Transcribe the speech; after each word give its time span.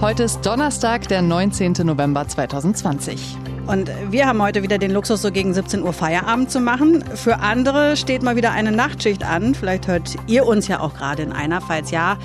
Heute 0.00 0.22
ist 0.22 0.46
Donnerstag, 0.46 1.08
der 1.08 1.22
19. 1.22 1.72
November 1.82 2.26
2020. 2.26 3.36
Und 3.66 3.90
wir 4.10 4.26
haben 4.26 4.40
heute 4.40 4.62
wieder 4.62 4.78
den 4.78 4.92
Luxus, 4.92 5.22
so 5.22 5.32
gegen 5.32 5.52
17 5.52 5.82
Uhr 5.82 5.92
Feierabend 5.92 6.52
zu 6.52 6.60
machen. 6.60 7.02
Für 7.16 7.40
andere 7.40 7.96
steht 7.96 8.22
mal 8.22 8.36
wieder 8.36 8.52
eine 8.52 8.70
Nachtschicht 8.70 9.24
an. 9.24 9.56
Vielleicht 9.56 9.88
hört 9.88 10.14
ihr 10.28 10.46
uns 10.46 10.68
ja 10.68 10.78
auch 10.78 10.94
gerade 10.94 11.24
in 11.24 11.32
einer. 11.32 11.60
Falls 11.60 11.90
ja, 11.90 12.16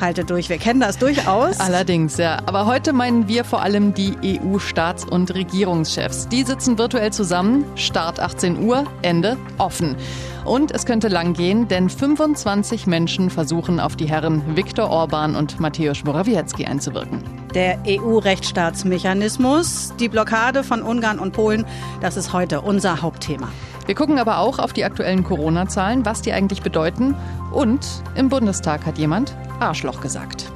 haltet 0.00 0.28
durch. 0.28 0.48
Wir 0.48 0.58
kennen 0.58 0.80
das 0.80 0.98
durchaus. 0.98 1.60
Allerdings, 1.60 2.16
ja. 2.16 2.38
Aber 2.46 2.66
heute 2.66 2.92
meinen 2.92 3.28
wir 3.28 3.44
vor 3.44 3.62
allem 3.62 3.94
die 3.94 4.40
EU-Staats- 4.40 5.04
und 5.04 5.32
Regierungschefs. 5.32 6.26
Die 6.28 6.42
sitzen 6.42 6.78
virtuell 6.78 7.12
zusammen. 7.12 7.64
Start 7.76 8.18
18 8.18 8.64
Uhr, 8.64 8.86
Ende 9.02 9.36
offen. 9.58 9.94
Und 10.44 10.72
es 10.72 10.84
könnte 10.84 11.08
lang 11.08 11.32
gehen, 11.32 11.68
denn 11.68 11.88
25 11.88 12.86
Menschen 12.86 13.30
versuchen 13.30 13.80
auf 13.80 13.96
die 13.96 14.04
Herren 14.06 14.56
Viktor 14.56 14.90
Orban 14.90 15.36
und 15.36 15.58
Mateusz 15.58 16.04
Morawiecki 16.04 16.66
einzuwirken. 16.66 17.24
Der 17.54 17.78
EU-Rechtsstaatsmechanismus, 17.86 19.94
die 19.98 20.10
Blockade 20.10 20.62
von 20.62 20.82
Ungarn 20.82 21.18
und 21.18 21.32
Polen, 21.32 21.64
das 22.02 22.18
ist 22.18 22.34
heute 22.34 22.60
unser 22.60 23.00
Hauptthema. 23.00 23.48
Wir 23.86 23.94
gucken 23.94 24.18
aber 24.18 24.38
auch 24.38 24.58
auf 24.58 24.74
die 24.74 24.84
aktuellen 24.84 25.24
Corona-Zahlen, 25.24 26.04
was 26.04 26.20
die 26.20 26.32
eigentlich 26.32 26.60
bedeuten. 26.62 27.14
Und 27.52 27.86
im 28.14 28.28
Bundestag 28.28 28.84
hat 28.84 28.98
jemand 28.98 29.34
Arschloch 29.60 30.00
gesagt. 30.00 30.50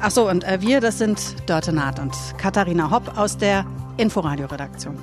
Ach 0.00 0.10
so, 0.10 0.30
und 0.30 0.44
äh, 0.44 0.62
wir, 0.62 0.80
das 0.80 0.96
sind 0.96 1.20
Dörte 1.46 1.74
Naht 1.74 1.98
und 1.98 2.14
Katharina 2.38 2.90
Hopp 2.90 3.18
aus 3.18 3.36
der 3.36 3.66
Inforadio-Redaktion. 3.98 4.96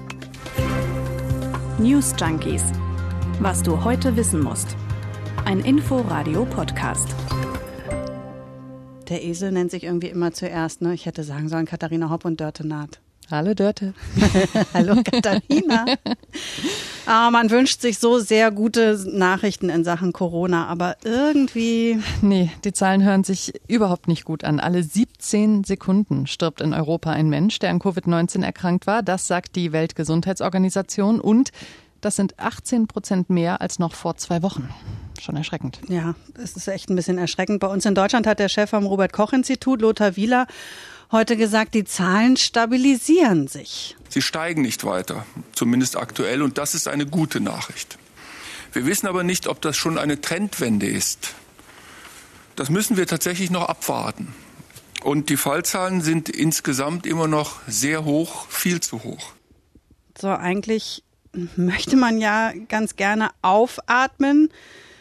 News 1.78 2.16
Junkies. 2.20 2.64
Was 3.40 3.62
du 3.62 3.84
heute 3.84 4.16
wissen 4.16 4.42
musst. 4.42 4.76
Ein 5.46 5.60
Inforadio-Podcast. 5.60 7.16
Der 9.10 9.24
Esel 9.24 9.52
nennt 9.52 9.70
sich 9.70 9.84
irgendwie 9.84 10.08
immer 10.08 10.34
zuerst, 10.34 10.82
ne? 10.82 10.96
Ich 10.96 11.06
hätte 11.06 11.24
sagen 11.24 11.48
sollen 11.48 11.68
Katharina 11.68 12.10
Hopp 12.10 12.26
und 12.26 12.42
Dörte 12.42 12.66
Naht. 12.66 13.00
Hallo 13.30 13.54
Dörte. 13.54 13.94
Hallo 14.74 15.04
Katharina. 15.04 15.86
ah, 17.06 17.30
man 17.30 17.52
wünscht 17.52 17.80
sich 17.80 18.00
so 18.00 18.18
sehr 18.18 18.50
gute 18.50 19.00
Nachrichten 19.06 19.70
in 19.70 19.84
Sachen 19.84 20.14
Corona, 20.14 20.66
aber 20.66 20.96
irgendwie. 21.04 22.00
Nee, 22.24 22.50
die 22.64 22.74
Zahlen 22.74 23.04
hören 23.04 23.24
sich 23.24 23.54
überhaupt 23.68 24.08
nicht 24.08 24.26
gut 24.26 24.46
an. 24.46 24.60
Alle 24.60 24.82
17 24.82 25.64
Sekunden 25.64 26.26
stirbt 26.26 26.60
in 26.60 26.74
Europa 26.74 27.12
ein 27.12 27.30
Mensch, 27.30 27.60
der 27.60 27.70
an 27.70 27.80
Covid-19 27.80 28.44
erkrankt 28.44 28.88
war. 28.88 29.04
Das 29.04 29.28
sagt 29.28 29.56
die 29.56 29.74
Weltgesundheitsorganisation 29.74 31.20
und 31.22 31.52
das 32.08 32.16
sind 32.16 32.40
18 32.40 32.88
Prozent 32.88 33.30
mehr 33.30 33.60
als 33.60 33.80
noch 33.80 33.94
vor 33.94 34.16
zwei 34.16 34.42
Wochen. 34.42 34.70
Schon 35.22 35.36
erschreckend. 35.36 35.82
Ja, 35.90 36.16
es 36.42 36.56
ist 36.56 36.70
echt 36.70 36.90
ein 36.90 36.96
bisschen 36.96 37.18
erschreckend. 37.18 37.60
Bei 37.60 37.68
uns 37.68 37.86
in 37.86 37.96
Deutschland 37.96 38.26
hat 38.26 38.40
der 38.40 38.48
Chef 38.48 38.70
vom 38.70 38.86
Robert 38.86 39.12
Koch 39.12 39.34
Institut, 39.34 39.82
Lothar 39.82 40.16
Wieler, 40.16 40.48
heute 41.12 41.36
gesagt, 41.36 41.74
die 41.74 41.84
Zahlen 41.84 42.38
stabilisieren 42.38 43.50
sich. 43.50 43.98
Sie 44.08 44.22
steigen 44.22 44.62
nicht 44.62 44.86
weiter, 44.86 45.26
zumindest 45.52 45.98
aktuell, 45.98 46.42
und 46.42 46.58
das 46.58 46.76
ist 46.76 46.88
eine 46.88 47.06
gute 47.06 47.42
Nachricht. 47.42 47.98
Wir 48.72 48.86
wissen 48.86 49.08
aber 49.08 49.26
nicht, 49.26 49.48
ob 49.48 49.62
das 49.62 49.76
schon 49.76 49.98
eine 49.98 50.22
Trendwende 50.22 50.88
ist. 50.88 51.36
Das 52.56 52.70
müssen 52.70 52.96
wir 52.96 53.06
tatsächlich 53.06 53.52
noch 53.52 53.68
abwarten. 53.68 54.34
Und 55.04 55.28
die 55.30 55.36
Fallzahlen 55.36 56.00
sind 56.00 56.30
insgesamt 56.30 57.06
immer 57.06 57.28
noch 57.28 57.60
sehr 57.68 58.06
hoch, 58.06 58.48
viel 58.48 58.80
zu 58.80 59.04
hoch. 59.04 59.34
So, 60.18 60.30
eigentlich 60.30 61.04
möchte 61.56 61.96
man 61.96 62.20
ja 62.20 62.52
ganz 62.68 62.96
gerne 62.96 63.30
aufatmen. 63.42 64.50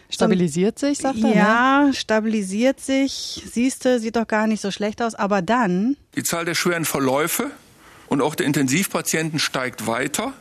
Stabilisiert 0.08 0.78
sich, 0.78 0.98
sagt 0.98 1.18
er? 1.22 1.34
Ja, 1.34 1.84
ne? 1.86 1.94
stabilisiert 1.94 2.80
sich. 2.80 3.42
Siehste, 3.52 3.98
sieht 3.98 4.16
doch 4.16 4.28
gar 4.28 4.46
nicht 4.46 4.60
so 4.60 4.70
schlecht 4.70 5.02
aus. 5.02 5.14
Aber 5.14 5.42
dann. 5.42 5.96
Die 6.14 6.22
Zahl 6.22 6.44
der 6.44 6.54
schweren 6.54 6.84
Verläufe 6.84 7.50
und 8.08 8.20
auch 8.20 8.34
der 8.34 8.46
Intensivpatienten 8.46 9.38
steigt 9.38 9.86
weiter. 9.86 10.32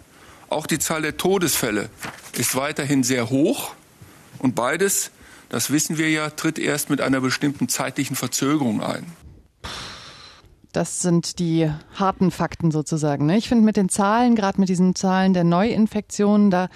Auch 0.50 0.68
die 0.68 0.78
Zahl 0.78 1.02
der 1.02 1.18
Todesfälle 1.18 1.90
ist 2.38 2.56
weiterhin 2.56 3.04
sehr 3.04 3.30
hoch. 3.30 3.74
Und 4.38 4.54
beides, 4.54 5.12
das 5.50 5.72
wissen 5.72 5.98
wir 5.98 6.10
ja, 6.12 6.30
tritt 6.30 6.60
erst 6.60 6.90
mit 6.90 7.02
einer 7.02 7.22
bestimmten 7.22 7.68
zeitlichen 7.68 8.16
Verzögerung 8.16 8.84
ein. 8.84 9.06
Das 10.76 11.02
sind 11.02 11.40
die 11.40 11.72
harten 11.94 12.32
Fakten 12.32 12.70
sozusagen. 12.70 13.26
Ne? 13.28 13.38
Ich 13.38 13.48
finde 13.48 13.64
mit 13.64 13.78
den 13.78 13.88
Zahlen, 13.88 14.36
gerade 14.36 14.60
mit 14.60 14.68
diesen 14.68 14.94
Zahlen 14.94 15.34
der 15.34 15.46
Neuinfektionen, 15.46 16.52
da 16.52 16.68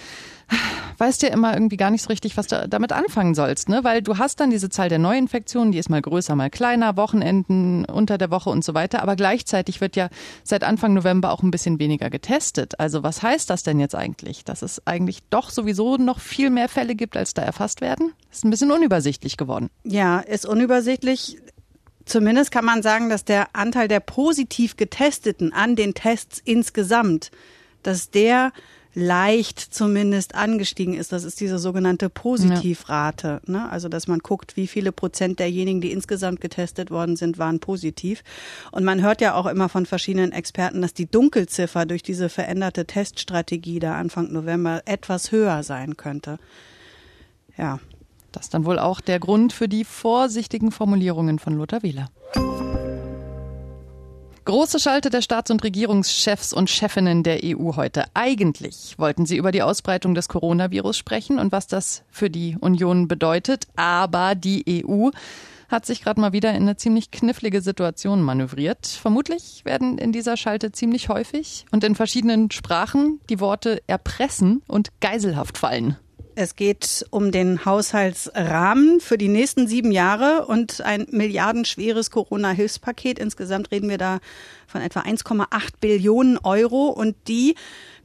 weißt 0.98 1.22
du 1.22 1.28
ja 1.28 1.34
immer 1.34 1.54
irgendwie 1.54 1.76
gar 1.76 1.92
nicht 1.92 2.04
so 2.04 2.08
richtig, 2.08 2.38
was 2.38 2.48
du 2.48 2.68
damit 2.70 2.94
anfangen 2.94 3.36
sollst, 3.36 3.68
ne? 3.68 3.84
Weil 3.84 4.02
du 4.02 4.18
hast 4.18 4.40
dann 4.40 4.52
diese 4.52 4.70
Zahl 4.70 4.88
der 4.88 5.00
Neuinfektionen, 5.00 5.72
die 5.72 5.78
ist 5.78 5.90
mal 5.90 6.02
größer, 6.02 6.36
mal 6.36 6.50
kleiner, 6.50 6.96
Wochenenden, 6.96 7.86
unter 7.86 8.18
der 8.18 8.32
Woche 8.32 8.50
und 8.50 8.64
so 8.64 8.74
weiter. 8.74 9.02
Aber 9.02 9.18
gleichzeitig 9.18 9.82
wird 9.82 9.98
ja 9.98 10.10
seit 10.44 10.64
Anfang 10.64 10.94
November 10.94 11.31
auch 11.31 11.44
ein 11.44 11.52
bisschen 11.52 11.78
weniger 11.78 12.10
getestet. 12.10 12.80
Also 12.80 13.04
was 13.04 13.22
heißt 13.22 13.50
das 13.50 13.64
denn 13.64 13.81
jetzt 13.81 13.96
eigentlich? 13.96 14.46
Dass 14.46 14.62
es 14.62 14.86
eigentlich 14.88 15.20
doch 15.30 15.50
sowieso 15.50 15.98
noch 15.98 16.20
viel 16.20 16.50
mehr 16.50 16.70
Fälle 16.70 16.96
gibt, 16.96 17.18
als 17.18 17.34
da 17.34 17.42
erfasst 17.42 17.81
werden? 17.81 18.14
Ist 18.31 18.46
ein 18.46 18.50
bisschen 18.50 18.72
unübersichtlich 18.72 19.36
geworden. 19.36 19.70
Ja, 19.84 20.20
ist 20.20 20.46
unübersichtlich. 20.46 21.38
Zumindest 22.09 22.50
kann 22.50 22.66
man 22.66 22.81
sagen, 22.81 23.09
dass 23.09 23.24
der 23.24 23.56
Anteil 23.56 23.88
der 23.88 24.00
positiv 24.00 24.78
Getesteten 24.78 25.53
an 25.53 25.75
den 25.75 25.94
Tests 25.94 26.42
insgesamt, 26.44 27.30
dass 27.84 28.09
der 28.09 28.52
leicht 28.96 29.59
zumindest 29.59 30.34
angestiegen 30.34 30.96
ist. 30.96 31.12
Das 31.12 31.24
ist 31.24 31.40
diese 31.40 31.59
sogenannte 31.59 32.09
Positivrate. 32.09 33.42
Ja. 33.46 33.52
Ne? 33.52 33.69
Also, 33.69 33.90
dass 33.90 34.08
man 34.08 34.19
guckt, 34.19 34.58
wie 34.58 34.66
viele 34.66 34.92
Prozent 34.92 35.38
derjenigen, 35.38 35.81
die 35.81 35.92
insgesamt 35.92 36.42
getestet 36.42 36.90
worden 36.90 37.16
sind, 37.16 37.38
waren 37.38 37.59
positiv. 37.59 38.24
Und 38.72 38.84
man 38.84 39.03
hört 39.03 39.22
ja 39.22 39.36
auch 39.36 39.46
immer 39.46 39.69
von 39.69 39.86
verschiedenen 39.86 40.31
Experten, 40.31 40.81
dass 40.81 40.96
die 40.96 41.06
Dunkelziffer 41.06 41.86
durch 41.86 42.02
diese 42.02 42.28
veränderte 42.28 42.86
Teststrategie 42.86 43.78
da 43.78 44.00
Anfang 44.00 44.31
November 44.31 44.81
etwas 44.86 45.31
höher 45.31 45.62
sein 45.62 45.96
könnte. 45.96 46.40
Ja. 47.56 47.80
Das 48.31 48.45
ist 48.45 48.53
dann 48.53 48.66
wohl 48.66 48.79
auch 48.79 49.01
der 49.01 49.19
Grund 49.19 49.53
für 49.53 49.67
die 49.67 49.84
vorsichtigen 49.84 50.72
Formulierungen 50.72 51.40
von 51.40 51.53
Lothar 51.53 51.84
Wieler. 51.84 52.09
Große 54.50 54.79
Schalte 54.79 55.12
der 55.12 55.22
Staats- 55.22 55.51
und 55.51 55.63
Regierungschefs 55.63 56.53
und 56.53 56.72
Chefinnen 56.72 57.22
der 57.22 57.41
EU 57.44 57.75
heute. 57.75 58.06
Eigentlich 58.16 58.95
wollten 58.97 59.28
sie 59.28 59.38
über 59.38 59.51
die 59.51 59.62
Ausbreitung 59.62 60.16
des 60.16 60.28
Coronavirus 60.28 60.97
sprechen 60.97 61.38
und 61.38 61.51
was 61.51 61.68
das 61.68 62.03
für 62.09 62.31
die 62.31 62.57
Union 62.59 63.07
bedeutet. 63.07 63.68
Aber 63.75 64.34
die 64.34 64.84
EU 64.84 65.09
hat 65.68 65.85
sich 65.85 66.01
gerade 66.01 66.19
mal 66.19 66.34
wieder 66.34 66.50
in 66.50 66.63
eine 66.63 66.78
ziemlich 66.78 67.12
knifflige 67.12 67.62
Situation 67.62 68.23
manövriert. 68.23 68.88
Vermutlich 68.88 69.62
werden 69.66 70.00
in 70.00 70.12
dieser 70.12 70.35
Schalte 70.35 70.72
ziemlich 70.72 71.09
häufig 71.09 71.66
und 71.72 71.84
in 71.84 71.94
verschiedenen 71.94 72.50
Sprachen 72.50 73.19
die 73.29 73.39
Worte 73.39 73.84
erpressen 73.85 74.63
und 74.68 74.89
Geiselhaft 75.00 75.59
fallen. 75.59 75.95
Es 76.41 76.55
geht 76.55 77.05
um 77.09 77.33
den 77.33 77.66
Haushaltsrahmen 77.66 79.01
für 79.01 79.17
die 79.17 79.27
nächsten 79.27 79.67
sieben 79.67 79.91
Jahre 79.91 80.45
und 80.45 80.79
ein 80.79 81.05
milliardenschweres 81.11 82.11
Corona-Hilfspaket. 82.11 83.19
Insgesamt 83.19 83.72
reden 83.72 83.89
wir 83.89 83.97
da 83.97 84.19
von 84.66 84.79
etwa 84.79 85.01
1,8 85.01 85.47
Billionen 85.81 86.38
Euro 86.38 86.88
und 86.88 87.17
die 87.27 87.55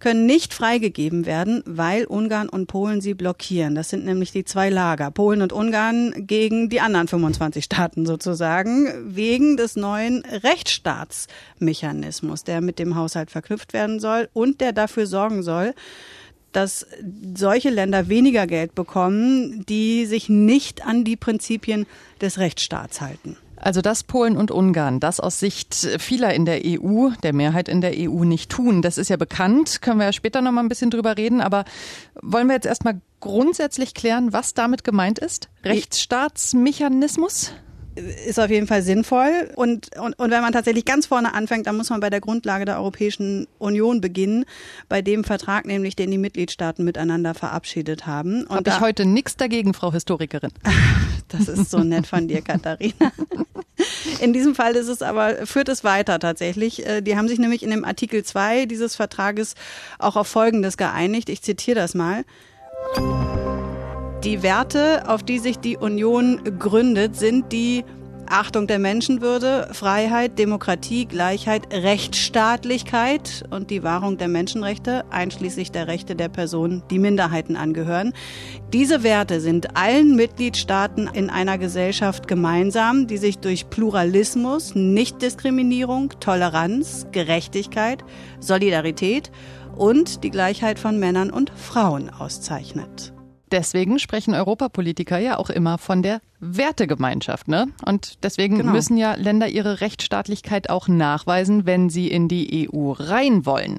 können 0.00 0.26
nicht 0.26 0.52
freigegeben 0.52 1.26
werden, 1.26 1.62
weil 1.64 2.06
Ungarn 2.06 2.48
und 2.48 2.66
Polen 2.66 3.00
sie 3.00 3.14
blockieren. 3.14 3.76
Das 3.76 3.88
sind 3.88 4.04
nämlich 4.04 4.32
die 4.32 4.44
zwei 4.44 4.68
Lager, 4.68 5.12
Polen 5.12 5.40
und 5.40 5.52
Ungarn 5.52 6.26
gegen 6.26 6.68
die 6.68 6.80
anderen 6.80 7.06
25 7.06 7.64
Staaten 7.64 8.04
sozusagen, 8.04 9.14
wegen 9.14 9.56
des 9.56 9.76
neuen 9.76 10.24
Rechtsstaatsmechanismus, 10.24 12.42
der 12.42 12.60
mit 12.60 12.80
dem 12.80 12.96
Haushalt 12.96 13.30
verknüpft 13.30 13.74
werden 13.74 14.00
soll 14.00 14.28
und 14.32 14.60
der 14.60 14.72
dafür 14.72 15.06
sorgen 15.06 15.44
soll, 15.44 15.72
dass 16.56 16.86
solche 17.34 17.70
Länder 17.70 18.08
weniger 18.08 18.46
Geld 18.46 18.74
bekommen, 18.74 19.64
die 19.66 20.06
sich 20.06 20.28
nicht 20.28 20.86
an 20.86 21.04
die 21.04 21.16
Prinzipien 21.16 21.86
des 22.20 22.38
Rechtsstaats 22.38 23.00
halten. 23.00 23.36
Also 23.56 23.80
dass 23.80 24.04
Polen 24.04 24.36
und 24.36 24.50
Ungarn 24.50 25.00
das 25.00 25.20
aus 25.20 25.40
Sicht 25.40 25.74
vieler 25.98 26.34
in 26.34 26.44
der 26.44 26.60
EU, 26.66 27.10
der 27.22 27.32
Mehrheit 27.32 27.68
in 27.68 27.80
der 27.80 27.92
EU 27.96 28.24
nicht 28.24 28.50
tun, 28.50 28.82
das 28.82 28.98
ist 28.98 29.08
ja 29.08 29.16
bekannt, 29.16 29.80
können 29.80 29.98
wir 29.98 30.04
ja 30.06 30.12
später 30.12 30.42
noch 30.42 30.52
mal 30.52 30.60
ein 30.60 30.68
bisschen 30.68 30.90
drüber 30.90 31.16
reden, 31.16 31.40
aber 31.40 31.64
wollen 32.20 32.46
wir 32.46 32.54
jetzt 32.54 32.66
erstmal 32.66 33.00
grundsätzlich 33.20 33.94
klären, 33.94 34.34
was 34.34 34.52
damit 34.52 34.84
gemeint 34.84 35.18
ist? 35.18 35.48
Rechtsstaatsmechanismus? 35.64 37.52
Ist 38.26 38.40
auf 38.40 38.50
jeden 38.50 38.66
Fall 38.66 38.82
sinnvoll. 38.82 39.50
Und, 39.56 39.96
und, 39.96 40.18
und 40.18 40.30
wenn 40.30 40.42
man 40.42 40.52
tatsächlich 40.52 40.84
ganz 40.84 41.06
vorne 41.06 41.34
anfängt, 41.34 41.66
dann 41.66 41.76
muss 41.76 41.90
man 41.90 42.00
bei 42.00 42.10
der 42.10 42.20
Grundlage 42.20 42.64
der 42.64 42.78
Europäischen 42.78 43.46
Union 43.58 44.00
beginnen, 44.00 44.44
bei 44.88 45.02
dem 45.02 45.24
Vertrag 45.24 45.66
nämlich, 45.66 45.96
den 45.96 46.10
die 46.10 46.18
Mitgliedstaaten 46.18 46.84
miteinander 46.84 47.34
verabschiedet 47.34 48.06
haben. 48.06 48.46
Habe 48.48 48.68
ich 48.68 48.80
heute 48.80 49.04
nichts 49.04 49.36
dagegen, 49.36 49.74
Frau 49.74 49.92
Historikerin. 49.92 50.50
Das 51.28 51.48
ist 51.48 51.70
so 51.70 51.78
nett 51.78 52.06
von 52.06 52.28
dir, 52.28 52.42
Katharina. 52.42 53.10
In 54.20 54.32
diesem 54.32 54.54
Fall 54.54 54.76
ist 54.76 54.88
es 54.88 55.02
aber, 55.02 55.46
führt 55.46 55.68
es 55.68 55.82
weiter 55.82 56.18
tatsächlich. 56.18 56.86
Äh, 56.86 57.00
die 57.00 57.16
haben 57.16 57.28
sich 57.28 57.38
nämlich 57.38 57.62
in 57.62 57.70
dem 57.70 57.84
Artikel 57.84 58.22
2 58.22 58.66
dieses 58.66 58.94
Vertrages 58.94 59.54
auch 59.98 60.16
auf 60.16 60.28
Folgendes 60.28 60.76
geeinigt. 60.76 61.28
Ich 61.30 61.42
zitiere 61.42 61.76
das 61.76 61.94
mal. 61.94 62.24
Die 64.24 64.42
Werte, 64.42 65.06
auf 65.06 65.22
die 65.22 65.38
sich 65.38 65.58
die 65.58 65.76
Union 65.76 66.40
gründet, 66.58 67.14
sind 67.14 67.52
die 67.52 67.84
Achtung 68.26 68.66
der 68.66 68.78
Menschenwürde, 68.78 69.68
Freiheit, 69.72 70.38
Demokratie, 70.38 71.04
Gleichheit, 71.04 71.70
Rechtsstaatlichkeit 71.70 73.44
und 73.50 73.70
die 73.70 73.82
Wahrung 73.82 74.16
der 74.16 74.28
Menschenrechte, 74.28 75.04
einschließlich 75.10 75.72
der 75.72 75.88
Rechte 75.88 76.16
der 76.16 76.30
Personen, 76.30 76.82
die 76.90 76.98
Minderheiten 76.98 77.54
angehören. 77.54 78.14
Diese 78.72 79.02
Werte 79.02 79.42
sind 79.42 79.76
allen 79.76 80.16
Mitgliedstaaten 80.16 81.10
in 81.12 81.28
einer 81.28 81.58
Gesellschaft 81.58 82.26
gemeinsam, 82.26 83.06
die 83.06 83.18
sich 83.18 83.40
durch 83.40 83.68
Pluralismus, 83.68 84.74
Nichtdiskriminierung, 84.74 86.14
Toleranz, 86.20 87.08
Gerechtigkeit, 87.12 88.02
Solidarität 88.40 89.30
und 89.76 90.24
die 90.24 90.30
Gleichheit 90.30 90.78
von 90.78 90.98
Männern 90.98 91.28
und 91.28 91.52
Frauen 91.54 92.08
auszeichnet. 92.08 93.13
Deswegen 93.50 93.98
sprechen 93.98 94.34
Europapolitiker 94.34 95.18
ja 95.18 95.38
auch 95.38 95.50
immer 95.50 95.78
von 95.78 96.02
der 96.02 96.20
Wertegemeinschaft. 96.40 97.48
Ne? 97.48 97.68
Und 97.84 98.22
deswegen 98.24 98.58
genau. 98.58 98.72
müssen 98.72 98.96
ja 98.96 99.14
Länder 99.14 99.48
ihre 99.48 99.80
Rechtsstaatlichkeit 99.80 100.70
auch 100.70 100.88
nachweisen, 100.88 101.66
wenn 101.66 101.90
sie 101.90 102.08
in 102.08 102.28
die 102.28 102.68
EU 102.70 102.92
rein 102.92 103.46
wollen. 103.46 103.78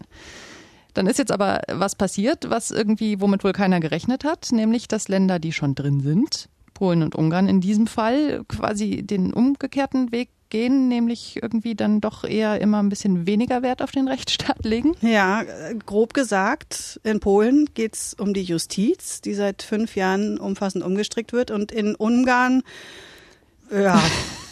Dann 0.94 1.08
ist 1.08 1.20
jetzt 1.20 1.32
aber 1.32 1.62
was 1.68 1.96
passiert, 1.96 2.50
was 2.50 2.72
irgendwie, 2.72 3.20
womit 3.20 3.44
wohl 3.44 3.52
keiner 3.52 3.82
gerechnet 3.82 4.24
hat, 4.24 4.52
nämlich 4.52 4.88
dass 4.88 5.10
Länder, 5.10 5.40
die 5.40 5.52
schon 5.52 5.76
drin 5.76 6.00
sind, 6.00 6.48
Polen 6.74 7.04
und 7.04 7.16
Ungarn 7.16 7.48
in 7.48 7.60
diesem 7.60 7.88
Fall, 7.88 8.44
quasi 8.48 9.04
den 9.04 9.34
umgekehrten 9.34 10.12
Weg 10.12 10.30
gehen, 10.50 10.88
nämlich 10.88 11.40
irgendwie 11.42 11.76
dann 11.76 12.02
doch 12.02 12.24
eher 12.24 12.62
immer 12.62 12.82
ein 12.82 12.90
bisschen 12.90 13.28
weniger 13.28 13.62
Wert 13.62 13.82
auf 13.82 13.92
den 13.92 14.08
Rechtsstaat 14.08 14.64
legen? 14.64 14.96
Ja, 15.02 15.44
grob 15.86 16.14
gesagt, 16.14 17.00
in 17.04 17.20
Polen 17.20 17.70
geht 17.74 17.96
es 17.96 18.14
um 18.14 18.34
die 18.34 18.44
Justiz, 18.44 19.22
die 19.22 19.34
seit 19.34 19.64
fünf 19.64 19.96
Jahren 19.96 20.38
umfassend 20.40 20.84
umgestrickt 20.84 21.34
wird. 21.34 21.52
Und 21.52 21.72
in 21.72 21.96
Ungarn, 21.96 22.64
ja, 23.72 24.02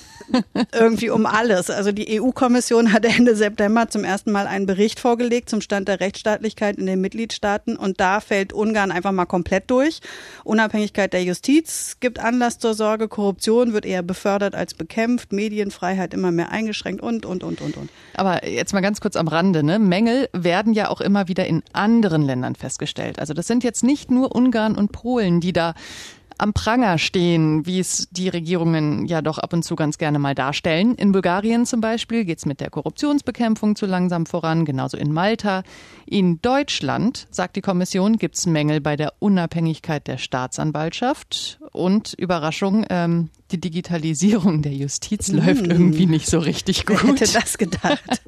irgendwie 0.73 1.09
um 1.09 1.25
alles. 1.25 1.69
Also 1.69 1.91
die 1.91 2.19
EU-Kommission 2.19 2.93
hat 2.93 3.05
Ende 3.05 3.35
September 3.35 3.87
zum 3.89 4.03
ersten 4.03 4.31
Mal 4.31 4.47
einen 4.47 4.65
Bericht 4.65 4.99
vorgelegt 4.99 5.49
zum 5.49 5.61
Stand 5.61 5.87
der 5.87 5.99
Rechtsstaatlichkeit 5.99 6.77
in 6.77 6.85
den 6.85 7.01
Mitgliedstaaten 7.01 7.75
und 7.77 7.99
da 7.99 8.19
fällt 8.19 8.53
Ungarn 8.53 8.91
einfach 8.91 9.11
mal 9.11 9.25
komplett 9.25 9.69
durch. 9.69 9.99
Unabhängigkeit 10.43 11.13
der 11.13 11.23
Justiz 11.23 11.97
gibt 11.99 12.19
Anlass 12.19 12.59
zur 12.59 12.73
Sorge, 12.73 13.07
Korruption 13.07 13.73
wird 13.73 13.85
eher 13.85 14.03
befördert 14.03 14.55
als 14.55 14.73
bekämpft, 14.73 15.31
Medienfreiheit 15.31 16.13
immer 16.13 16.31
mehr 16.31 16.51
eingeschränkt 16.51 17.01
und, 17.01 17.25
und, 17.25 17.43
und, 17.43 17.61
und, 17.61 17.77
und. 17.77 17.89
Aber 18.15 18.47
jetzt 18.47 18.73
mal 18.73 18.81
ganz 18.81 19.01
kurz 19.01 19.15
am 19.15 19.27
Rande, 19.27 19.63
ne? 19.63 19.79
Mängel 19.79 20.29
werden 20.33 20.73
ja 20.73 20.89
auch 20.89 21.01
immer 21.01 21.27
wieder 21.27 21.45
in 21.45 21.63
anderen 21.73 22.21
Ländern 22.21 22.55
festgestellt. 22.55 23.19
Also 23.19 23.33
das 23.33 23.47
sind 23.47 23.63
jetzt 23.63 23.83
nicht 23.83 24.11
nur 24.11 24.35
Ungarn 24.35 24.75
und 24.75 24.91
Polen, 24.91 25.39
die 25.39 25.53
da 25.53 25.73
am 26.44 26.51
Pranger 26.51 26.98
stehen, 26.98 27.66
wie 27.66 27.80
es 27.80 28.10
die 28.12 28.28
Regierungen 28.28 29.06
ja 29.06 29.22
doch 29.22 29.38
ab 29.38 29.54
und 29.54 29.63
zu 29.63 29.78
ganz 29.78 29.98
gerne 29.98 30.19
mal 30.19 30.36
darstellen. 30.36 30.94
In 30.95 31.13
Bulgarien 31.13 31.66
zum 31.66 31.80
Beispiel 31.80 32.25
geht 32.25 32.40
es 32.40 32.45
mit 32.45 32.60
der 32.60 32.69
Korruptionsbekämpfung 32.69 33.78
zu 33.78 33.86
langsam 33.86 34.25
voran, 34.25 34.66
genauso 34.66 34.98
in 34.98 35.13
Malta. 35.13 35.63
In 36.06 36.42
Deutschland, 36.42 37.28
sagt 37.31 37.56
die 37.56 37.62
Kommission, 37.62 38.18
gibt 38.18 38.36
es 38.36 38.45
Mängel 38.45 38.81
bei 38.81 38.98
der 38.98 39.13
Unabhängigkeit 39.19 40.06
der 40.06 40.18
Staatsanwaltschaft 40.18 41.60
und 41.72 42.13
Überraschung, 42.18 42.86
ähm, 42.90 43.30
die 43.51 43.62
Digitalisierung 43.62 44.63
der 44.63 44.74
Justiz 44.74 45.31
mmh. 45.31 45.45
läuft 45.45 45.68
irgendwie 45.68 46.07
nicht 46.07 46.25
so 46.25 46.40
richtig 46.40 46.86
gut. 46.86 47.01
Wer 47.04 47.12
hätte 47.12 47.34
das 47.34 47.57
gedacht? 47.57 48.04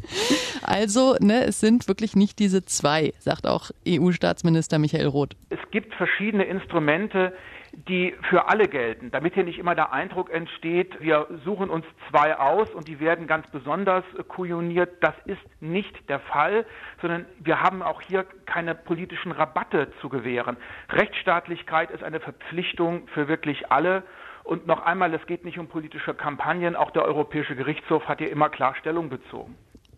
Also, 0.62 1.16
ne, 1.20 1.44
es 1.44 1.60
sind 1.60 1.88
wirklich 1.88 2.16
nicht 2.16 2.40
diese 2.40 2.66
zwei, 2.66 3.14
sagt 3.20 3.46
auch 3.46 3.70
EU-Staatsminister 3.88 4.80
Michael 4.80 5.06
Roth. 5.06 5.36
Es 5.50 5.60
gibt 5.72 5.94
verschiedene 5.94 6.44
Instrumente, 6.46 7.34
die 7.88 8.16
für 8.30 8.48
alle 8.48 8.68
gelten, 8.68 9.12
damit 9.12 9.34
hier 9.34 9.44
nicht 9.44 9.60
immer 9.60 9.76
der 9.76 9.92
Eindruck 9.92 10.30
entsteht, 10.32 11.00
wir 11.02 11.28
suchen 11.44 11.70
uns 11.70 11.86
zwei 12.10 12.38
aus 12.38 12.70
und 12.74 12.88
die 12.88 13.00
werden 13.00 13.28
ganz 13.28 13.48
besonders 13.52 14.04
kujoniert. 14.28 14.92
Das 15.02 15.14
ist 15.26 15.42
nicht 15.60 16.10
der 16.10 16.20
Fall, 16.20 16.66
sondern 17.02 17.26
wir 17.40 17.62
haben 17.62 17.82
auch 17.82 18.02
hier 18.02 18.26
keine 18.46 18.76
politischen 18.76 19.32
Rabatte 19.32 19.92
zu 20.02 20.10
gewähren. 20.10 20.58
Rechtsstaatlichkeit 20.90 21.92
ist 21.92 22.04
eine 22.04 22.20
Verpflichtung 22.20 23.08
für 23.14 23.28
wirklich 23.28 23.72
alle. 23.72 24.04
Und 24.44 24.68
noch 24.68 24.84
einmal, 24.84 25.14
es 25.14 25.26
geht 25.26 25.44
nicht 25.44 25.58
um 25.58 25.68
politische 25.68 26.14
Kampagnen. 26.14 26.76
Auch 26.76 26.92
der 26.92 27.04
Europäische 27.04 27.56
Gerichtshof 27.56 28.08
hat 28.08 28.20
hier 28.20 28.32
immer 28.32 28.50
klar 28.50 28.76
Stellung 28.76 29.10
bezogen. 29.10 29.56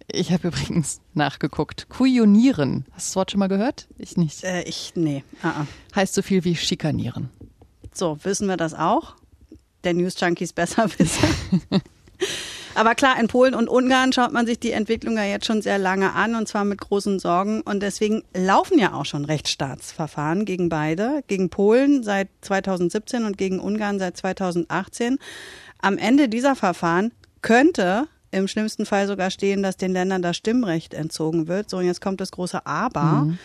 Ich 0.09 0.31
habe 0.31 0.47
übrigens 0.47 1.01
nachgeguckt. 1.13 1.89
Kujonieren. 1.89 2.85
Hast 2.93 3.09
du 3.09 3.09
das 3.09 3.15
Wort 3.17 3.31
schon 3.31 3.39
mal 3.39 3.49
gehört? 3.49 3.89
Ich 3.97 4.15
nicht. 4.15 4.45
Äh, 4.45 4.63
ich, 4.63 4.93
nee. 4.95 5.23
Uh 5.43 5.47
-uh. 5.47 5.67
Heißt 5.95 6.13
so 6.13 6.21
viel 6.21 6.45
wie 6.45 6.55
schikanieren. 6.55 7.29
So, 7.97 8.17
wissen 8.23 8.47
wir 8.47 8.57
das 8.57 8.73
auch? 8.73 9.15
Der 9.83 9.93
News 9.93 10.19
Junkies 10.19 10.53
besser 10.53 10.87
wissen. 10.97 11.27
Aber 12.75 12.93
klar, 12.93 13.19
in 13.19 13.27
Polen 13.27 13.55
und 13.55 13.67
Ungarn 13.67 14.13
schaut 14.13 14.31
man 14.31 14.45
sich 14.45 14.59
die 14.59 14.71
Entwicklung 14.71 15.17
ja 15.17 15.23
jetzt 15.23 15.47
schon 15.47 15.63
sehr 15.63 15.79
lange 15.79 16.13
an 16.13 16.35
und 16.35 16.47
zwar 16.47 16.63
mit 16.63 16.79
großen 16.79 17.17
Sorgen. 17.17 17.61
Und 17.61 17.81
deswegen 17.81 18.23
laufen 18.35 18.77
ja 18.77 18.93
auch 18.93 19.05
schon 19.05 19.25
Rechtsstaatsverfahren 19.25 20.45
gegen 20.45 20.69
beide, 20.69 21.23
gegen 21.25 21.49
Polen 21.49 22.03
seit 22.03 22.29
2017 22.41 23.25
und 23.25 23.35
gegen 23.35 23.59
Ungarn 23.59 23.97
seit 23.97 24.15
2018. 24.15 25.17
Am 25.79 25.97
Ende 25.97 26.29
dieser 26.29 26.55
Verfahren 26.55 27.11
könnte 27.41 28.07
im 28.29 28.47
schlimmsten 28.47 28.85
Fall 28.85 29.07
sogar 29.07 29.31
stehen, 29.31 29.63
dass 29.63 29.77
den 29.77 29.93
Ländern 29.93 30.21
das 30.21 30.37
Stimmrecht 30.37 30.93
entzogen 30.93 31.47
wird. 31.47 31.71
So, 31.71 31.77
und 31.77 31.85
jetzt 31.85 32.01
kommt 32.01 32.21
das 32.21 32.29
große 32.29 32.63
Aber. 32.67 33.23
Mhm 33.23 33.39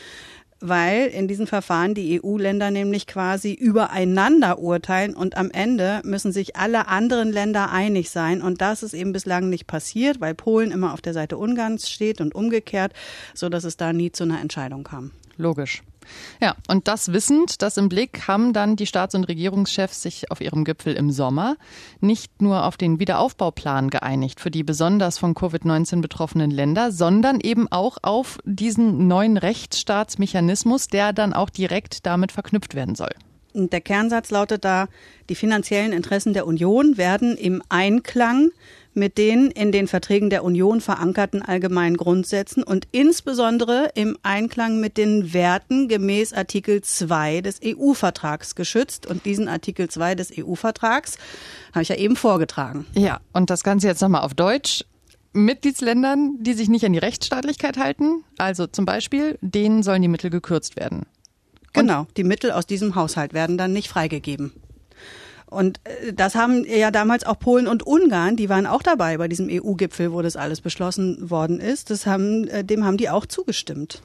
weil 0.63 1.09
in 1.09 1.29
diesen 1.29 1.47
Verfahren 1.47 1.95
die 1.95 2.21
EU-Länder 2.23 2.71
nämlich 2.71 3.07
quasi 3.07 3.53
übereinander 3.53 4.59
urteilen 4.61 5.15
und 5.15 5.37
am 5.37 5.51
Ende 5.51 6.01
müssen 6.05 6.33
sich 6.33 6.57
alle 6.57 6.89
anderen 6.89 7.33
Länder 7.33 7.71
einig 7.71 8.11
sein. 8.11 8.41
Und 8.41 8.61
das 8.61 8.83
ist 8.83 8.95
eben 8.95 9.13
bislang 9.13 9.49
nicht 9.49 9.67
passiert, 9.67 10.21
weil 10.21 10.35
Polen 10.35 10.71
immer 10.71 10.95
auf 10.95 11.01
der 11.01 11.13
Seite 11.13 11.37
Ungarns 11.37 11.91
steht 11.91 12.21
und 12.21 12.35
umgekehrt, 12.35 12.93
so 13.35 13.49
dass 13.49 13.65
es 13.65 13.77
da 13.77 13.93
nie 13.93 14.13
zu 14.13 14.25
einer 14.25 14.41
Entscheidung 14.41 14.85
kam. 14.85 15.11
Logisch. 15.37 15.83
Ja, 16.41 16.57
und 16.69 16.89
das 16.89 17.13
wissend, 17.13 17.63
das 17.63 17.77
im 17.77 17.89
Blick, 17.89 18.27
haben 18.27 18.53
dann 18.53 18.77
die 18.77 18.87
Staats- 18.87 19.15
und 19.15 19.25
Regierungschefs 19.25 20.03
sich 20.03 20.31
auf 20.31 20.41
ihrem 20.41 20.65
Gipfel 20.65 20.95
im 20.95 21.11
Sommer 21.11 21.57
nicht 22.01 22.43
nur 22.43 22.65
auf 22.65 22.77
den 22.77 22.99
Wiederaufbauplan 22.99 23.91
geeinigt 23.91 24.41
für 24.41 24.51
die 24.51 24.65
besonders 24.65 25.19
von 25.19 25.35
Covid-19 25.35 26.01
betroffenen 26.01 26.51
Länder, 26.51 26.93
sondern 26.93 27.41
eben 27.41 27.71
auch 27.71 27.99
auf 28.03 28.39
diesen 28.45 29.07
neuen 29.07 29.37
Rechtsstaatsmechanismus, 29.37 30.89
der 30.89 31.13
dann 31.13 31.33
auch 31.33 31.51
direkt 31.51 32.07
damit 32.07 32.33
verknüpft 32.33 32.75
werden 32.75 32.95
soll. 32.95 33.15
Der 33.55 33.83
Kernsatz 33.83 34.31
lautet 34.31 34.65
da, 34.65 34.89
die 35.29 35.35
finanziellen 35.35 35.93
Interessen 35.93 36.33
der 36.33 36.47
Union 36.47 36.97
werden 36.97 37.37
im 37.37 37.63
Einklang 37.69 38.51
mit 38.95 39.19
den 39.19 39.51
in 39.51 39.73
den 39.73 39.89
Verträgen 39.89 40.31
der 40.31 40.45
Union 40.45 40.81
verankerten 40.81 41.43
allgemeinen 41.43 41.97
Grundsätzen 41.97 42.63
und 42.63 42.87
insbesondere 42.93 43.91
im 43.95 44.17
Einklang 44.23 44.81
mit 44.81 44.97
den 44.97 45.33
Werten 45.33 45.89
gemäß 45.89 46.33
Artikel 46.33 46.83
2 46.83 47.41
des 47.41 47.61
EU-Vertrags 47.65 48.55
geschützt. 48.55 49.07
Und 49.07 49.25
diesen 49.25 49.49
Artikel 49.49 49.89
2 49.89 50.15
des 50.15 50.33
EU-Vertrags 50.39 51.17
habe 51.73 51.83
ich 51.83 51.89
ja 51.89 51.97
eben 51.97 52.17
vorgetragen. 52.17 52.87
Ja, 52.95 53.21
und 53.33 53.51
das 53.51 53.63
Ganze 53.63 53.87
jetzt 53.87 54.03
nochmal 54.03 54.23
auf 54.23 54.35
Deutsch. 54.35 54.85
Mitgliedsländern, 55.35 56.37
die 56.41 56.53
sich 56.53 56.69
nicht 56.69 56.85
an 56.85 56.93
die 56.93 56.99
Rechtsstaatlichkeit 56.99 57.79
halten, 57.79 58.23
also 58.37 58.67
zum 58.67 58.85
Beispiel, 58.85 59.39
denen 59.41 59.83
sollen 59.83 60.03
die 60.03 60.09
Mittel 60.09 60.29
gekürzt 60.29 60.77
werden. 60.77 61.07
Und 61.75 61.87
genau, 61.87 62.07
die 62.19 62.25
Mittel 62.25 62.51
aus 62.51 62.67
diesem 62.67 62.97
Haushalt 62.97 63.33
werden 63.33 63.57
dann 63.57 63.73
nicht 63.73 63.89
freigegeben. 63.89 64.53
Und 65.53 65.81
äh, 65.85 66.13
das 66.13 66.35
haben 66.35 66.65
ja 66.65 66.91
damals 66.91 67.25
auch 67.25 67.39
Polen 67.39 67.69
und 67.69 67.83
Ungarn, 67.83 68.37
die 68.37 68.49
waren 68.49 68.67
auch 68.67 68.83
dabei 68.83 69.19
bei 69.19 69.29
diesem 69.29 69.49
EU-Gipfel, 69.51 70.13
wo 70.13 70.23
das 70.23 70.37
alles 70.37 70.61
beschlossen 70.61 71.31
worden 71.31 71.61
ist. 71.61 71.91
Das 71.91 72.07
haben, 72.07 72.49
äh, 72.49 72.65
dem 72.65 72.85
haben 72.85 72.97
die 72.97 73.11
auch 73.11 73.27
zugestimmt. 73.27 74.03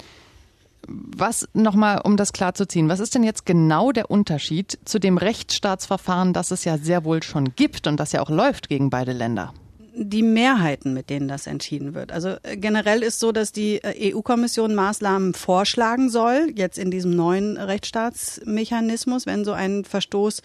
Was 0.87 1.47
nochmal, 1.53 2.01
um 2.03 2.15
das 2.15 2.31
klarzuziehen, 2.31 2.87
was 2.87 2.99
ist 2.99 3.13
denn 3.13 3.23
jetzt 3.23 3.45
genau 3.45 3.91
der 3.91 4.09
Unterschied 4.09 4.79
zu 4.85 4.99
dem 4.99 5.17
Rechtsstaatsverfahren, 5.17 6.31
das 6.31 6.51
es 6.51 6.63
ja 6.63 6.77
sehr 6.77 7.03
wohl 7.03 7.23
schon 7.23 7.55
gibt 7.55 7.87
und 7.87 7.99
das 7.99 8.13
ja 8.13 8.21
auch 8.21 8.29
läuft 8.29 8.69
gegen 8.69 8.89
beide 8.89 9.11
Länder? 9.11 9.53
Die 9.97 10.21
Mehrheiten, 10.21 10.93
mit 10.93 11.09
denen 11.09 11.27
das 11.27 11.47
entschieden 11.47 11.93
wird. 11.93 12.11
Also 12.11 12.35
äh, 12.43 12.55
generell 12.57 13.01
ist 13.03 13.19
so, 13.19 13.31
dass 13.31 13.51
die 13.51 13.81
äh, 13.83 14.13
EU-Kommission 14.13 14.75
Maßnahmen 14.75 15.33
vorschlagen 15.33 16.09
soll, 16.09 16.51
jetzt 16.55 16.77
in 16.77 16.91
diesem 16.91 17.15
neuen 17.15 17.57
Rechtsstaatsmechanismus, 17.57 19.25
wenn 19.25 19.43
so 19.43 19.53
ein 19.53 19.83
Verstoß 19.85 20.41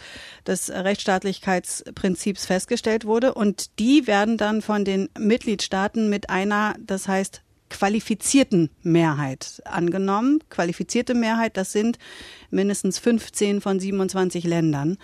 des 0.47 0.71
Rechtsstaatlichkeitsprinzips 0.71 2.47
festgestellt 2.47 3.05
wurde. 3.05 3.35
Und 3.35 3.79
die 3.79 4.07
werden 4.07 4.39
dann 4.39 4.63
von 4.63 4.85
den 4.85 5.09
Mitgliedstaaten 5.19 6.09
mit 6.09 6.31
einer, 6.31 6.75
das 6.81 7.07
heißt, 7.07 7.43
qualifizierten 7.69 8.71
Mehrheit 8.83 9.63
angenommen. 9.65 10.41
Qualifizierte 10.51 11.15
Mehrheit, 11.15 11.57
das 11.57 11.73
sind 11.73 11.99
mindestens 12.51 12.99
15 12.99 13.61
von 13.61 13.81
27 13.81 14.45
Ländern. 14.45 14.99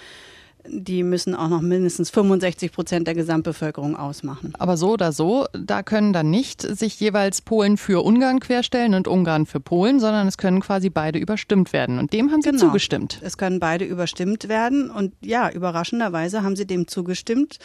Die 0.67 1.03
müssen 1.03 1.35
auch 1.35 1.49
noch 1.49 1.61
mindestens 1.63 2.11
65 2.11 2.73
Prozent 2.73 3.07
der 3.07 3.15
Gesamtbevölkerung 3.15 3.97
ausmachen. 3.97 4.53
Aber 4.59 4.77
so 4.77 4.93
oder 4.93 5.13
so, 5.13 5.47
da 5.53 5.83
können 5.83 6.13
dann 6.13 6.31
nicht 6.31 6.63
sich 6.63 6.99
jeweils 7.01 7.41
Polen 7.41 7.77
für 7.77 8.05
Ungarn 8.05 8.41
querstellen 8.41 8.95
und 8.95 9.09
Ungarn 9.09 9.47
für 9.47 9.61
Polen, 9.61 10.01
sondern 10.01 10.27
es 10.27 10.37
können 10.37 10.61
quasi 10.61 10.91
beide 10.91 11.19
überstimmt 11.19 11.73
werden. 11.73 11.99
Und 11.99 12.13
dem 12.13 12.31
haben 12.31 12.43
sie 12.43 12.51
Genau. 12.51 12.61
zugestimmt. 12.67 13.19
Es 13.23 13.39
können 13.39 13.61
beide 13.61 13.85
überstimmt 13.85 14.49
werden. 14.49 14.91
Und 14.91 15.15
ja, 15.23 15.51
überraschenderweise 15.51 16.43
haben 16.43 16.57
sie 16.57 16.67
dem 16.67 16.87
zugestimmt, 16.89 17.59